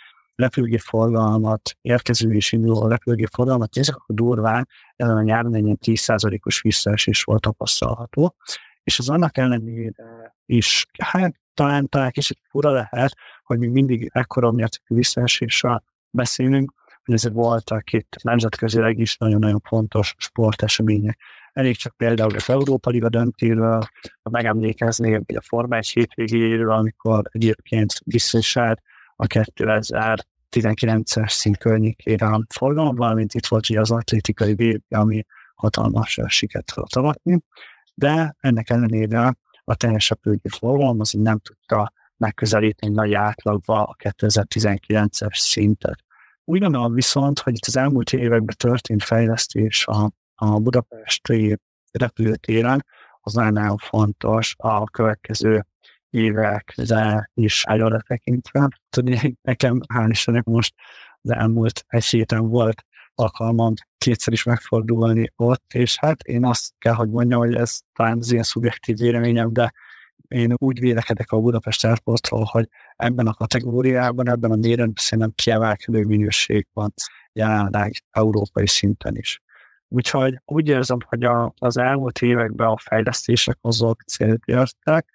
repülőgép 0.42 0.80
forgalmat, 0.80 1.76
érkező 1.80 2.32
és 2.32 2.52
induló 2.52 2.88
repülőgép 2.88 3.28
forgalmat 3.32 3.74
nézzük, 3.74 3.96
akkor 3.96 4.14
durván 4.14 4.68
ezen 4.96 5.16
a 5.16 5.22
nyáron 5.22 5.54
egy 5.54 5.76
10%-os 5.86 6.60
visszaesés 6.60 7.22
volt 7.22 7.40
tapasztalható, 7.40 8.34
és 8.82 8.98
az 8.98 9.08
annak 9.08 9.38
ellenére 9.38 10.34
is, 10.46 10.86
hát 10.98 11.40
talán, 11.54 11.88
talán 11.88 12.10
kicsit 12.10 12.38
fura 12.50 12.70
lehet, 12.70 13.16
hogy 13.42 13.58
még 13.58 13.70
mindig 13.70 14.10
ekkora 14.12 14.50
mértékű 14.50 14.94
visszaeséssel 14.94 15.84
beszélünk, 16.10 16.72
hogy 17.04 17.14
ezért 17.14 17.34
voltak 17.34 17.92
itt 17.92 18.16
nemzetközileg 18.22 18.98
is 18.98 19.16
nagyon-nagyon 19.16 19.60
fontos 19.64 20.14
sportesemények. 20.18 21.18
Elég 21.52 21.76
csak 21.76 21.96
például 21.96 22.34
az 22.34 22.50
Európa 22.50 22.90
Liga 22.90 23.08
döntéről 23.08 23.82
megemlékezni, 24.30 25.10
vagy 25.10 25.36
a 25.36 25.40
Forma 25.40 25.76
1 25.76 25.88
hétvégéről, 25.88 26.70
amikor 26.70 27.22
egyébként 27.30 27.92
visszaesett 28.04 28.82
a 29.16 29.26
2019-es 30.52 31.28
szint 31.28 31.58
környékére 31.58 32.26
a 32.26 32.44
forgalom, 32.54 32.94
valamint 32.94 33.34
itt 33.34 33.46
volt 33.46 33.66
az 33.66 33.90
atlétikai 33.90 34.54
vb, 34.54 34.94
ami 34.94 35.24
hatalmas 35.54 36.20
sikert 36.26 36.72
tudott 36.74 36.94
avatni, 36.94 37.40
de 37.94 38.36
ennek 38.40 38.70
ellenére 38.70 39.36
a 39.64 39.74
teljesebb 39.74 40.16
repülőgép 40.16 40.52
forgalom 40.52 41.00
az 41.00 41.10
nem 41.10 41.38
tudta 41.38 41.92
megközelíteni 42.16 42.94
nagy 42.94 43.14
átlagba 43.14 43.82
a 43.82 43.96
2019-es 43.98 45.34
szintet. 45.34 45.98
Úgy 46.44 46.60
viszont, 46.92 47.38
hogy 47.38 47.54
itt 47.54 47.66
az 47.66 47.76
elmúlt 47.76 48.12
években 48.12 48.56
történt 48.58 49.02
fejlesztés 49.02 49.86
a, 49.86 50.10
a 50.34 50.58
budapesti 50.58 51.58
repülőtéren, 51.90 52.84
az 53.20 53.32
nagyon 53.32 53.76
fontos 53.76 54.54
a 54.58 54.84
következő 54.84 55.66
évekre 56.12 57.30
is 57.34 57.64
előre 57.64 58.00
tekintve. 58.06 58.68
Tudni, 58.90 59.36
nekem 59.42 59.80
hál' 59.94 60.08
Istennek 60.10 60.44
most 60.44 60.74
az 61.20 61.30
elmúlt 61.30 61.84
egy 61.88 62.04
héten 62.04 62.48
volt 62.48 62.84
alkalmam 63.14 63.72
kétszer 63.98 64.32
is 64.32 64.42
megfordulni 64.42 65.32
ott, 65.36 65.72
és 65.72 65.98
hát 65.98 66.22
én 66.22 66.44
azt 66.44 66.72
kell, 66.78 66.92
hogy 66.92 67.08
mondjam, 67.08 67.40
hogy 67.40 67.54
ez 67.54 67.78
talán 67.92 68.18
az 68.18 68.32
ilyen 68.32 68.42
szubjektív 68.42 68.96
véleményem, 68.96 69.52
de 69.52 69.72
én 70.28 70.54
úgy 70.56 70.80
vélekedek 70.80 71.30
a 71.30 71.40
Budapest 71.40 71.84
Airportról, 71.84 72.44
hogy 72.50 72.68
ebben 72.96 73.26
a 73.26 73.34
kategóriában, 73.34 74.28
ebben 74.28 74.50
a 74.50 74.56
méren 74.56 74.92
szerintem 74.96 75.32
kiemelkedő 75.34 76.04
minőség 76.04 76.66
van 76.72 76.94
jelenleg 77.32 77.92
európai 78.10 78.66
szinten 78.66 79.16
is. 79.16 79.42
Úgyhogy 79.88 80.40
úgy 80.44 80.68
érzem, 80.68 80.98
hogy 81.06 81.24
a, 81.24 81.54
az 81.58 81.76
elmúlt 81.76 82.18
években 82.18 82.68
a 82.68 82.78
fejlesztések 82.78 83.58
azok 83.60 84.02
célt 84.02 84.42
értek, 84.44 85.12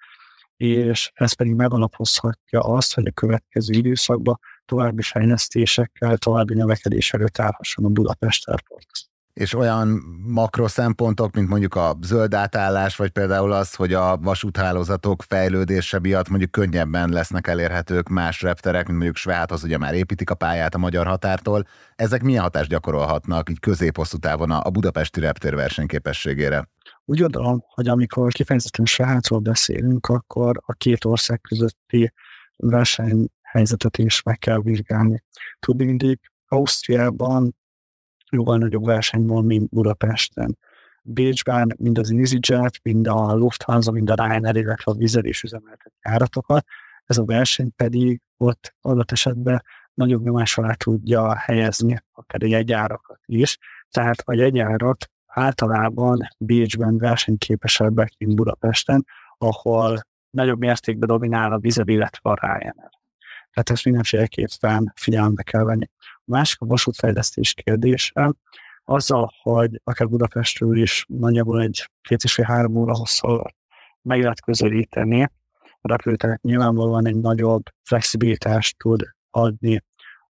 és 0.57 1.11
ez 1.13 1.33
pedig 1.33 1.53
megalapozhatja 1.53 2.59
azt, 2.59 2.93
hogy 2.93 3.07
a 3.07 3.11
következő 3.11 3.73
időszakban 3.73 4.39
további 4.65 5.01
fejlesztésekkel, 5.01 6.17
további 6.17 6.53
növekedés 6.53 7.13
előtt 7.13 7.39
állhasson 7.39 7.85
a 7.85 7.89
Budapest 7.89 8.47
Airport 8.47 9.07
és 9.37 9.53
olyan 9.53 9.87
makro 10.25 10.67
szempontok, 10.67 11.35
mint 11.35 11.49
mondjuk 11.49 11.75
a 11.75 11.97
zöld 12.01 12.33
átállás, 12.33 12.95
vagy 12.95 13.09
például 13.09 13.51
az, 13.51 13.75
hogy 13.75 13.93
a 13.93 14.17
vasúthálózatok 14.17 15.23
fejlődése 15.27 15.99
miatt 15.99 16.29
mondjuk 16.29 16.51
könnyebben 16.51 17.09
lesznek 17.09 17.47
elérhetők 17.47 18.07
más 18.09 18.41
repterek, 18.41 18.85
mint 18.85 18.97
mondjuk 18.97 19.15
Svájthoz, 19.15 19.63
ugye 19.63 19.77
már 19.77 19.93
építik 19.93 20.29
a 20.29 20.35
pályát 20.35 20.75
a 20.75 20.77
magyar 20.77 21.07
határtól. 21.07 21.67
Ezek 21.95 22.23
milyen 22.23 22.41
hatást 22.41 22.69
gyakorolhatnak 22.69 23.49
így 23.49 23.59
középosztú 23.59 24.17
távon 24.17 24.51
a 24.51 24.69
budapesti 24.69 25.19
reptér 25.19 25.55
versenyképességére? 25.55 26.67
Úgy 27.09 27.19
gondolom, 27.19 27.63
hogy 27.67 27.87
amikor 27.87 28.31
kifejezetten 28.31 28.85
Svájcról 28.85 29.39
beszélünk, 29.39 30.07
akkor 30.07 30.61
a 30.65 30.73
két 30.73 31.05
ország 31.05 31.41
közötti 31.41 32.13
versenyhelyzetet 32.55 33.97
is 33.97 34.21
meg 34.21 34.37
kell 34.37 34.61
vizsgálni. 34.61 35.23
Tudni 35.59 35.85
mindig 35.85 36.19
Ausztriában 36.47 37.55
jóval 38.31 38.57
nagyobb 38.57 38.85
verseny 38.85 39.25
van, 39.25 39.45
mint 39.45 39.69
Budapesten. 39.69 40.57
Bécsben 41.03 41.75
mind 41.77 41.97
az 41.97 42.11
EasyJet, 42.11 42.79
mind 42.83 43.07
a 43.07 43.33
Lufthansa, 43.35 43.91
mind 43.91 44.09
a 44.09 44.15
Ryanair, 44.15 44.55
illetve 44.55 44.91
a 44.91 44.95
Vizer 44.95 45.25
is 45.25 45.43
üzemeltet 45.43 45.93
járatokat. 46.01 46.65
Ez 47.05 47.17
a 47.17 47.25
verseny 47.25 47.75
pedig 47.75 48.21
ott 48.37 48.75
adott 48.81 49.11
esetben 49.11 49.63
nagyobb 49.93 50.23
nyomás 50.23 50.57
alá 50.57 50.73
tudja 50.73 51.35
helyezni 51.35 52.03
akár 52.11 52.43
egy 52.43 52.49
jegyárakat 52.49 53.19
is. 53.25 53.57
Tehát 53.89 54.19
a 54.25 54.33
jegyárak 54.33 54.97
általában 55.37 56.27
Bécsben 56.37 56.97
versenyképesebbek, 56.97 58.13
mint 58.17 58.35
Budapesten, 58.35 59.05
ahol 59.37 59.99
nagyobb 60.29 60.59
mértékben 60.59 61.07
dominál 61.07 61.51
a 61.51 61.57
Vizer, 61.57 61.89
illetve 61.89 62.29
a 62.29 62.37
Ryanair. 62.41 62.89
Tehát 63.51 63.69
ezt 63.69 63.85
mindenféleképpen 63.85 64.93
figyelembe 64.95 65.43
kell 65.43 65.63
venni. 65.63 65.89
A 65.99 66.21
másik 66.25 66.61
a 66.61 66.65
vasútfejlesztés 66.65 67.53
kérdése, 67.53 68.33
azzal, 68.83 69.31
hogy 69.41 69.81
akár 69.83 70.09
Budapestről 70.09 70.77
is 70.77 71.05
nagyjából 71.07 71.61
egy 71.61 71.89
két 72.01 72.23
és 72.23 72.33
fél 72.33 72.45
három 72.45 72.75
óra 72.75 72.95
hosszú 72.95 73.41
meg 74.01 74.21
lehet 74.21 74.41
közelíteni, 74.41 75.23
a 75.81 75.87
repülőterek 75.87 76.41
nyilvánvalóan 76.41 77.07
egy 77.07 77.17
nagyobb 77.17 77.63
flexibilitást 77.83 78.77
tud 78.77 79.03
adni 79.31 79.83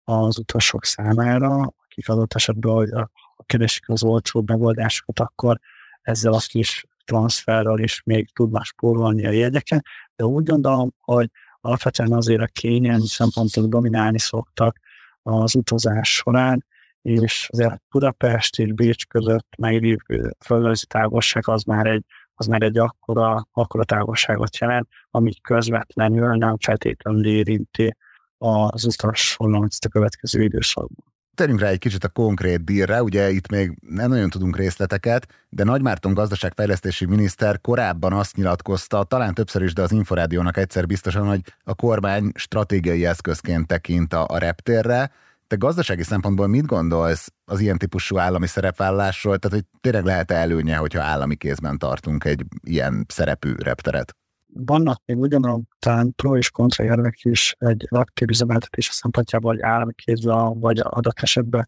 az 0.04 0.40
utasok 0.40 0.86
számára, 0.86 1.74
akik 1.84 2.10
adott 2.10 2.34
esetben, 2.34 3.10
keresik 3.46 3.90
az 3.90 4.04
olcsóbb 4.04 4.50
megoldásokat, 4.50 5.20
akkor 5.20 5.60
ezzel 6.02 6.34
a 6.34 6.42
kis 6.48 6.86
transferrel 7.06 7.80
is 7.80 8.02
még 8.06 8.34
tudnak 8.34 8.64
spórolni 8.64 9.26
a 9.26 9.32
jegyeken, 9.32 9.84
de 10.16 10.26
úgy 10.26 10.46
gondolom, 10.46 10.94
hogy 11.00 11.30
alapvetően 11.62 12.12
azért 12.12 12.42
a 12.42 12.48
kényelmi 12.48 13.08
szempontok 13.08 13.66
dominálni 13.66 14.20
szoktak 14.20 14.78
az 15.22 15.56
utazás 15.56 16.14
során, 16.14 16.66
és 17.02 17.50
azért 17.52 17.82
Budapest 17.90 18.60
és 18.60 18.74
Bécs 18.74 19.06
között 19.06 19.48
meglévő 19.58 20.32
földrajzi 20.46 20.86
távolság 20.86 21.48
az 21.48 21.64
már 21.64 21.86
egy, 21.86 22.04
az 22.34 22.46
már 22.46 22.62
egy 22.62 22.78
akkora, 22.78 23.48
akkora 23.52 23.84
távolságot 23.84 24.58
jelent, 24.58 24.88
ami 25.12 25.34
közvetlenül 25.42 26.36
nem 26.36 26.58
feltétlenül 26.58 27.26
érinti 27.26 27.96
az 28.38 28.86
utas 28.86 29.38
a 29.40 29.88
következő 29.90 30.44
időszakban. 30.44 31.16
Térjünk 31.38 31.60
rá 31.62 31.68
egy 31.68 31.80
kicsit 31.80 32.04
a 32.04 32.10
konkrét 32.10 32.64
dílre, 32.64 33.04
ugye 33.04 33.30
itt 33.30 33.50
még 33.50 33.78
nem 33.90 34.10
nagyon 34.10 34.30
tudunk 34.30 34.58
részleteket, 34.58 35.28
de 35.50 35.64
Nagymárton 35.64 36.14
gazdaságfejlesztési 36.14 37.06
miniszter 37.06 37.62
korábban 37.62 38.14
azt 38.14 38.36
nyilatkozta, 38.36 39.04
talán 39.04 39.34
többször 39.34 39.62
is, 39.62 39.74
de 39.74 39.82
az 39.82 39.92
Inforádiónak 39.92 40.58
egyszer 40.58 40.86
biztosan, 40.86 41.28
hogy 41.28 41.42
a 41.64 41.76
kormány 41.76 42.32
stratégiai 42.36 43.06
eszközként 43.06 43.68
tekint 43.68 44.14
a, 44.14 44.26
a 44.28 44.38
reptérre. 44.38 45.12
Te 45.48 45.56
gazdasági 45.56 46.04
szempontból 46.04 46.48
mit 46.48 46.66
gondolsz 46.66 47.34
az 47.46 47.60
ilyen 47.60 47.78
típusú 47.78 48.18
állami 48.18 48.48
szerepvállásról? 48.48 49.38
Tehát, 49.38 49.58
hogy 49.58 49.66
tényleg 49.82 50.06
lehet-e 50.06 50.36
előnye, 50.36 50.76
hogyha 50.76 51.02
állami 51.02 51.36
kézben 51.36 51.78
tartunk 51.78 52.24
egy 52.24 52.46
ilyen 52.64 53.06
szerepű 53.08 53.54
repteret? 53.58 54.17
Vannak 54.66 55.02
még 55.06 55.18
ugyanolyan 55.18 55.68
pro 56.16 56.38
és 56.38 56.50
kontra 56.50 56.84
érvek 56.84 57.20
is 57.24 57.56
egy 57.58 57.88
aktív 57.90 58.30
üzemeltetés 58.30 58.86
szempontjából, 58.86 59.54
hogy 59.54 59.62
állami 59.62 59.94
kézben, 59.94 60.60
vagy 60.60 60.80
adott 60.80 61.20
esetben 61.20 61.68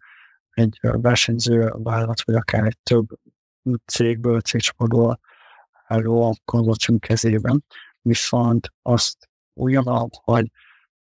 egy 0.49 0.79
versenyző 0.81 1.73
vállalat, 1.77 2.21
vagy 2.21 2.35
akár 2.35 2.65
egy 2.65 2.77
több 2.83 3.07
cégből, 3.85 4.39
cégcsoportból 4.39 5.19
álló 5.87 6.35
konzorcium 6.45 6.99
kezében. 6.99 7.63
Viszont 8.01 8.73
azt 8.81 9.29
ugyanabb, 9.53 10.09
hogy 10.23 10.51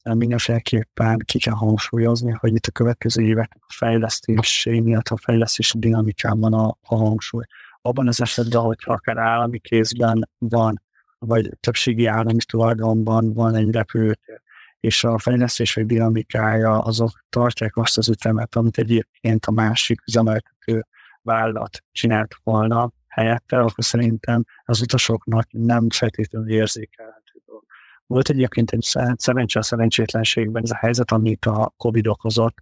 mindenféleképpen 0.03 1.19
ki 1.19 1.39
kell 1.39 1.55
hangsúlyozni, 1.55 2.31
hogy 2.31 2.55
itt 2.55 2.67
a 2.67 2.71
következő 2.71 3.23
évek 3.23 3.57
a 3.61 3.73
fejlesztési 3.73 4.81
miatt 4.81 5.09
a 5.09 5.17
fejlesztési 5.17 5.79
dinamikában 5.79 6.53
a, 6.53 6.67
a 6.67 6.97
hangsúly. 6.97 7.45
Abban 7.81 8.09
az 8.09 8.21
esetben, 8.21 8.61
hogyha 8.61 8.93
akár 8.93 9.17
állami 9.19 9.59
kézben 9.59 10.29
van, 10.39 10.83
vagy 11.27 11.51
többségi 11.61 12.07
állami 12.07 12.39
tulajdonban 12.47 13.33
van 13.33 13.55
egy 13.55 13.71
repülőtér, 13.71 14.41
és 14.81 15.05
a 15.05 15.19
fejlesztések 15.19 15.85
dinamikája 15.85 16.79
azok 16.79 17.25
tartják 17.29 17.77
azt 17.77 17.99
az 17.99 18.09
ütemet, 18.09 18.57
amit 18.57 18.79
egyébként 18.79 19.47
a 19.47 19.51
másik 19.51 20.01
üzemeltető 20.07 20.87
vállalat 21.23 21.85
csinált 21.93 22.35
volna 22.43 22.93
helyette, 23.09 23.59
akkor 23.59 23.85
szerintem 23.85 24.45
az 24.65 24.81
utasoknak 24.81 25.47
nem 25.51 25.91
feltétlenül 25.91 26.51
érzékelhető 26.51 27.41
dolog. 27.47 27.65
Volt 28.07 28.29
egyébként 28.29 28.71
egy 28.71 28.83
szerencsé 29.17 29.59
a 29.59 29.63
szerencsétlenségben 29.63 30.63
ez 30.63 30.71
a 30.71 30.77
helyzet, 30.77 31.11
amit 31.11 31.45
a 31.45 31.75
Covid 31.77 32.07
okozott 32.07 32.57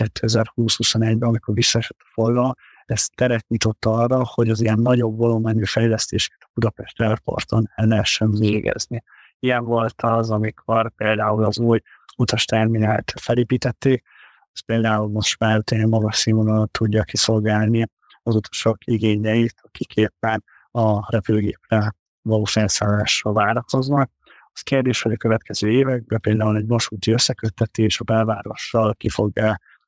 2020-21-ben, 0.00 1.28
amikor 1.28 1.54
visszaesett 1.54 1.98
a 1.98 2.10
forgalom, 2.12 2.52
ez 2.86 3.06
teret 3.14 3.48
nyitott 3.48 3.84
arra, 3.84 4.24
hogy 4.24 4.50
az 4.50 4.60
ilyen 4.60 4.78
nagyobb 4.78 5.16
volumenű 5.16 5.64
fejlesztéseket 5.64 6.48
Budapest 6.54 7.00
Airporton 7.00 7.70
el 7.74 7.86
lehessen 7.86 8.30
végezni. 8.30 9.02
Ilyen 9.38 9.64
volt 9.64 10.02
az, 10.02 10.30
amikor 10.30 10.92
például 10.96 11.44
az 11.44 11.58
új 11.58 11.80
utasterminált 12.16 13.12
felépítették, 13.20 14.04
az 14.52 14.60
például 14.60 15.08
most 15.08 15.38
már 15.38 15.60
tényleg 15.60 15.88
magas 15.88 16.16
színvonalat 16.16 16.70
tudja 16.70 17.02
kiszolgálni 17.02 17.86
az 18.22 18.34
utasok 18.34 18.76
igényeit, 18.84 19.54
akik 19.62 19.94
éppen 19.94 20.44
a 20.70 21.12
repülőgépre 21.12 21.94
való 22.22 22.44
felszállásra 22.44 23.32
várakoznak. 23.32 24.10
Az 24.52 24.60
kérdés, 24.60 25.02
hogy 25.02 25.12
a 25.12 25.16
következő 25.16 25.70
években 25.70 26.20
például 26.20 26.56
egy 26.56 26.66
vasúti 26.66 27.10
összeköttetés 27.10 28.00
a 28.00 28.04
belvárossal 28.04 28.94
ki 28.94 29.08
fog 29.08 29.32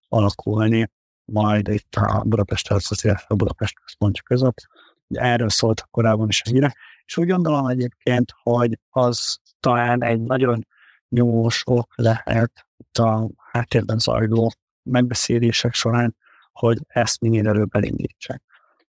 alakulni, 0.09 0.90
majd 1.33 1.69
itt 1.69 1.95
a 1.95 2.23
Budapest 2.27 2.71
illetve 2.71 3.25
a 3.29 3.35
Budapest 3.35 3.81
központja 3.81 4.23
között. 4.23 4.67
Erről 5.09 5.49
szóltak 5.49 5.91
korábban 5.91 6.29
is 6.29 6.43
a 6.45 6.51
hírek, 6.51 6.77
és 7.05 7.17
úgy 7.17 7.29
gondolom 7.29 7.67
egyébként, 7.67 8.33
hogy 8.43 8.79
az 8.91 9.39
talán 9.61 10.03
egy 10.03 10.21
nagyon 10.21 10.67
nyomós 11.09 11.62
ok 11.67 11.93
lehet 11.97 12.67
itt 12.77 12.99
a 12.99 13.29
háttérben 13.37 13.99
zajló 13.99 14.53
megbeszélések 14.83 15.75
során, 15.75 16.17
hogy 16.53 16.79
ezt 16.87 17.21
minél 17.21 17.49
előbb 17.49 17.75
elindítsák. 17.75 18.43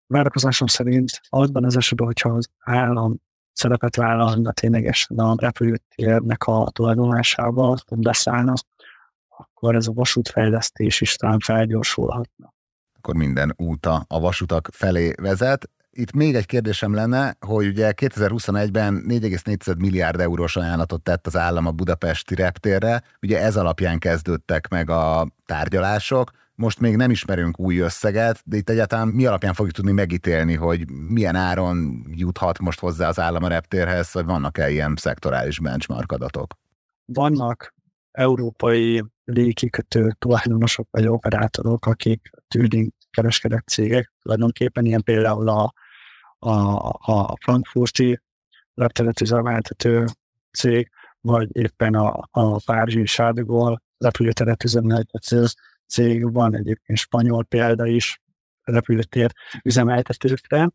Várakozásom 0.07 0.67
szerint 0.67 1.21
azban 1.29 1.65
az 1.65 1.77
esetben, 1.77 2.07
hogyha 2.07 2.29
az 2.29 2.49
állam 2.59 3.17
szerepet 3.53 3.97
vállalna 3.97 4.53
ténylegesen 4.53 5.19
a 5.19 5.35
repülőtérnek 5.37 6.45
a 6.45 6.71
tulajdonlásával, 6.73 7.77
beszállna, 7.97 8.55
akkor 9.41 9.75
ez 9.75 9.87
a 9.87 9.93
vasútfejlesztés 9.93 11.01
is 11.01 11.17
talán 11.17 11.39
felgyorsulhatna. 11.39 12.55
Akkor 12.99 13.15
minden 13.15 13.55
úta 13.57 14.05
a 14.09 14.21
vasutak 14.21 14.69
felé 14.73 15.13
vezet. 15.23 15.71
Itt 15.91 16.13
még 16.13 16.35
egy 16.35 16.47
kérdésem 16.47 16.95
lenne, 16.95 17.37
hogy 17.47 17.67
ugye 17.67 17.93
2021-ben 17.97 19.05
4,4 19.09 19.79
milliárd 19.79 20.21
eurós 20.21 20.57
ajánlatot 20.57 21.03
tett 21.03 21.27
az 21.27 21.37
állam 21.37 21.67
a 21.67 21.71
budapesti 21.71 22.35
reptérre, 22.35 23.03
ugye 23.23 23.41
ez 23.41 23.57
alapján 23.57 23.99
kezdődtek 23.99 24.69
meg 24.69 24.91
a 24.91 25.27
tárgyalások, 25.47 26.31
most 26.61 26.81
még 26.81 26.97
nem 26.97 27.11
ismerünk 27.11 27.59
új 27.59 27.79
összeget, 27.79 28.43
de 28.45 28.57
itt 28.57 28.71
egyáltalán 28.71 29.09
mi 29.09 29.27
alapján 29.27 29.55
fogjuk 29.55 29.75
tudni 29.75 29.93
megítélni, 29.93 30.55
hogy 30.55 30.91
milyen 30.91 31.37
áron 31.37 32.07
juthat 32.11 32.59
most 32.59 32.81
hozzá 32.81 33.09
az 33.09 33.19
állam 33.21 33.43
a 33.43 33.49
reptérhez, 33.49 34.13
vagy 34.13 34.25
vannak-e 34.25 34.71
ilyen 34.71 34.95
szektorális 34.97 35.61
benchmark 35.61 36.13
adatok? 36.13 36.55
Vannak 37.05 37.75
európai 38.11 39.05
légikikötő 39.33 40.15
tulajdonosok 40.19 40.89
vagy 40.91 41.07
operátorok, 41.07 41.87
akik 41.87 42.31
tűnik 42.49 42.95
kereskedett 43.11 43.67
cégek, 43.67 44.13
tulajdonképpen 44.23 44.85
ilyen 44.85 45.03
például 45.03 45.49
a, 45.49 45.73
a, 46.39 46.51
a 47.13 47.37
frankfurti 47.41 48.21
repteret 48.75 49.21
üzemeltető 49.21 50.05
cég, 50.53 50.91
vagy 51.21 51.49
éppen 51.57 51.95
a, 51.95 52.29
a 52.31 52.59
Párizsi 52.65 53.07
Sárdegol 53.07 53.83
repülőteret 53.99 54.65
üzemeltető 54.65 55.45
cég, 55.87 56.33
van 56.33 56.55
egyébként 56.55 56.99
spanyol 56.99 57.45
példa 57.45 57.87
is 57.87 58.21
repülőtér 58.63 59.33
üzemeltetőkre. 59.63 60.71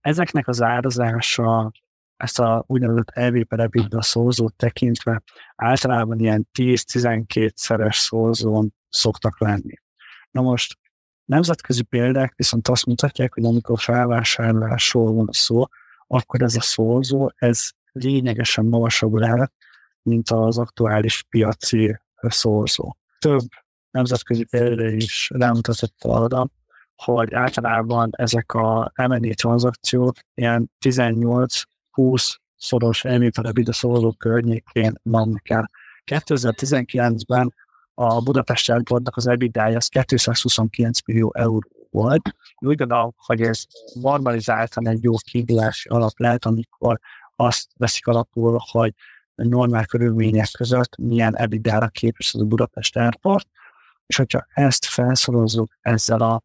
Ezeknek 0.00 0.48
az 0.48 0.62
árazása 0.62 1.72
ezt 2.20 2.38
a 2.38 2.64
úgynevezett 2.66 3.10
EV 3.10 3.42
per 3.42 3.58
EBITDA 3.58 4.00
tekintve 4.56 5.22
általában 5.56 6.18
ilyen 6.18 6.48
10-12 6.58 7.50
szeres 7.54 7.96
szózón 7.96 8.74
szoktak 8.88 9.40
lenni. 9.40 9.74
Na 10.30 10.42
most 10.42 10.78
nemzetközi 11.24 11.82
példák 11.82 12.32
viszont 12.36 12.68
azt 12.68 12.86
mutatják, 12.86 13.34
hogy 13.34 13.44
amikor 13.44 13.78
felvásárlásról 13.78 15.12
van 15.12 15.28
szó, 15.30 15.64
akkor 16.06 16.42
ez 16.42 16.56
a 16.56 16.60
szózó, 16.60 17.30
ez 17.34 17.68
lényegesen 17.92 18.64
magasabb 18.64 19.14
lehet, 19.14 19.52
mint 20.02 20.30
az 20.30 20.58
aktuális 20.58 21.22
piaci 21.28 22.00
szózó. 22.20 22.96
Több 23.18 23.48
nemzetközi 23.90 24.44
példa 24.44 24.88
is 24.88 25.30
rámutatott 25.34 26.04
arra, 26.04 26.46
hogy 26.94 27.34
általában 27.34 28.10
ezek 28.12 28.52
a 28.52 28.92
M&A 28.94 29.34
tranzakciók 29.34 30.16
ilyen 30.34 30.70
18 30.78 31.62
20 32.00 32.40
szoros 32.56 33.04
elmételebb 33.04 33.56
szóló 33.64 34.12
környékén 34.12 34.94
vannak 35.02 35.50
el. 35.50 35.70
2019-ben 36.04 37.54
a 37.94 38.22
Budapest 38.22 38.70
Airportnak 38.70 39.16
az 39.16 39.26
EBITDA 39.26 39.64
az 39.64 39.86
229 39.86 40.98
millió 41.06 41.32
euró 41.34 41.68
volt. 41.90 42.34
Úgy 42.58 42.76
gondolom, 42.76 43.12
hogy 43.16 43.40
ez 43.40 43.64
normalizáltan 43.92 44.88
egy 44.88 45.02
jó 45.02 45.14
kiindulási 45.30 45.88
alap 45.88 46.12
lehet, 46.16 46.44
amikor 46.44 47.00
azt 47.36 47.66
veszik 47.76 48.06
alapul, 48.06 48.60
hogy 48.70 48.94
normál 49.34 49.86
körülmények 49.86 50.48
között 50.52 50.96
milyen 50.96 51.36
EBITDA-ra 51.36 51.88
képes 51.88 52.34
az 52.34 52.40
a 52.40 52.44
Budapest 52.44 52.96
Airport, 52.96 53.48
és 54.06 54.16
hogyha 54.16 54.46
ezt 54.54 54.84
felszorozzuk 54.84 55.72
ezzel 55.80 56.20
a 56.20 56.42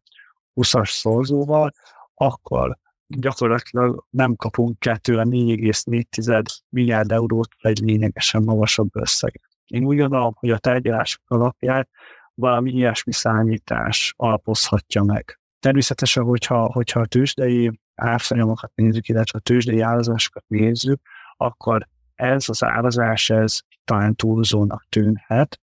20-as 0.54 0.90
szorzóval, 0.90 1.72
akkor 2.14 2.78
gyakorlatilag 3.08 4.06
nem 4.10 4.34
kapunk 4.36 4.78
2 4.78 5.16
4,4 5.16 6.42
milliárd 6.68 7.12
eurót 7.12 7.48
egy 7.58 7.78
lényegesen 7.78 8.42
magasabb 8.42 8.96
összeg. 8.96 9.40
Én 9.66 9.84
úgy 9.84 9.96
gondolom, 9.96 10.34
hogy 10.38 10.50
a 10.50 10.58
tárgyalások 10.58 11.22
alapján 11.26 11.88
valami 12.34 12.70
ilyesmi 12.70 13.12
számítás 13.12 14.14
alapozhatja 14.16 15.02
meg. 15.02 15.40
Természetesen, 15.60 16.24
hogyha, 16.24 16.72
hogyha 16.72 17.00
a 17.00 17.06
tőzsdei 17.06 17.80
árfolyamokat 17.94 18.72
nézzük, 18.74 19.08
illetve 19.08 19.38
a 19.38 19.42
tőzsdei 19.42 19.80
árazásokat 19.80 20.44
nézzük, 20.46 21.00
akkor 21.36 21.88
ez 22.14 22.48
az 22.48 22.64
árazás, 22.64 23.30
ez 23.30 23.60
talán 23.84 24.14
túlzónak 24.14 24.86
tűnhet, 24.88 25.60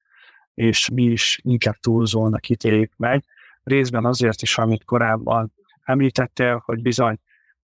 és 0.55 0.89
mi 0.89 1.03
is 1.03 1.41
inkább 1.43 1.75
túlzónak 1.75 2.49
ítéljük 2.49 2.93
meg. 2.97 3.25
Részben 3.63 4.05
azért 4.05 4.43
is, 4.43 4.59
amit 4.59 4.85
korábban 4.85 5.53
említettél, 5.85 6.63
hogy 6.65 6.83
bizony 6.83 7.19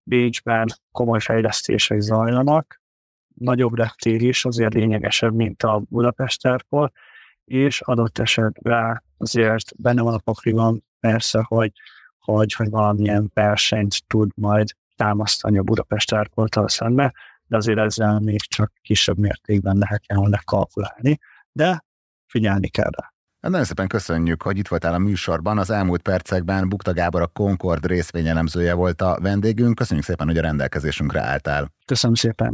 Bécsben 0.07 0.67
komoly 0.91 1.19
fejlesztések 1.19 1.99
zajlanak, 1.99 2.81
nagyobb 3.35 3.75
reptér 3.75 4.21
is 4.21 4.45
azért 4.45 4.73
lényegesebb, 4.73 5.33
mint 5.33 5.63
a 5.63 5.81
Budapest 5.89 6.45
Airport, 6.45 6.93
és 7.45 7.81
adott 7.81 8.17
esetben 8.17 9.03
azért 9.17 9.81
benne 9.81 10.01
van 10.01 10.13
a 10.13 10.17
pakliban 10.17 10.83
persze, 10.99 11.43
hogy, 11.47 11.71
hogy, 12.19 12.53
hogy 12.53 12.69
valamilyen 12.69 13.31
versenyt 13.33 14.07
tud 14.07 14.31
majd 14.35 14.67
támasztani 14.95 15.57
a 15.57 15.63
Budapest 15.63 16.11
Airporttal 16.11 16.67
szembe, 16.67 17.13
de 17.47 17.57
azért 17.57 17.79
ezzel 17.79 18.19
még 18.19 18.39
csak 18.41 18.73
kisebb 18.81 19.17
mértékben 19.17 19.77
lehet 19.77 20.03
jelenleg 20.07 20.41
kalkulálni, 20.43 21.19
de 21.51 21.83
figyelni 22.25 22.67
kell 22.67 22.89
rá. 22.99 23.16
Hát 23.41 23.51
nagyon 23.51 23.65
szépen 23.65 23.87
köszönjük, 23.87 24.41
hogy 24.41 24.57
itt 24.57 24.67
voltál 24.67 24.93
a 24.93 24.97
műsorban. 24.97 25.57
Az 25.57 25.69
elmúlt 25.69 26.01
percekben 26.01 26.69
Bukta 26.69 26.93
Gábor 26.93 27.21
a 27.21 27.27
Concord 27.27 27.85
részvényelemzője 27.85 28.73
volt 28.73 29.01
a 29.01 29.17
vendégünk. 29.21 29.75
Köszönjük 29.75 30.05
szépen, 30.05 30.27
hogy 30.27 30.37
a 30.37 30.41
rendelkezésünkre 30.41 31.21
álltál. 31.21 31.71
Köszönöm 31.85 32.15
szépen. 32.15 32.53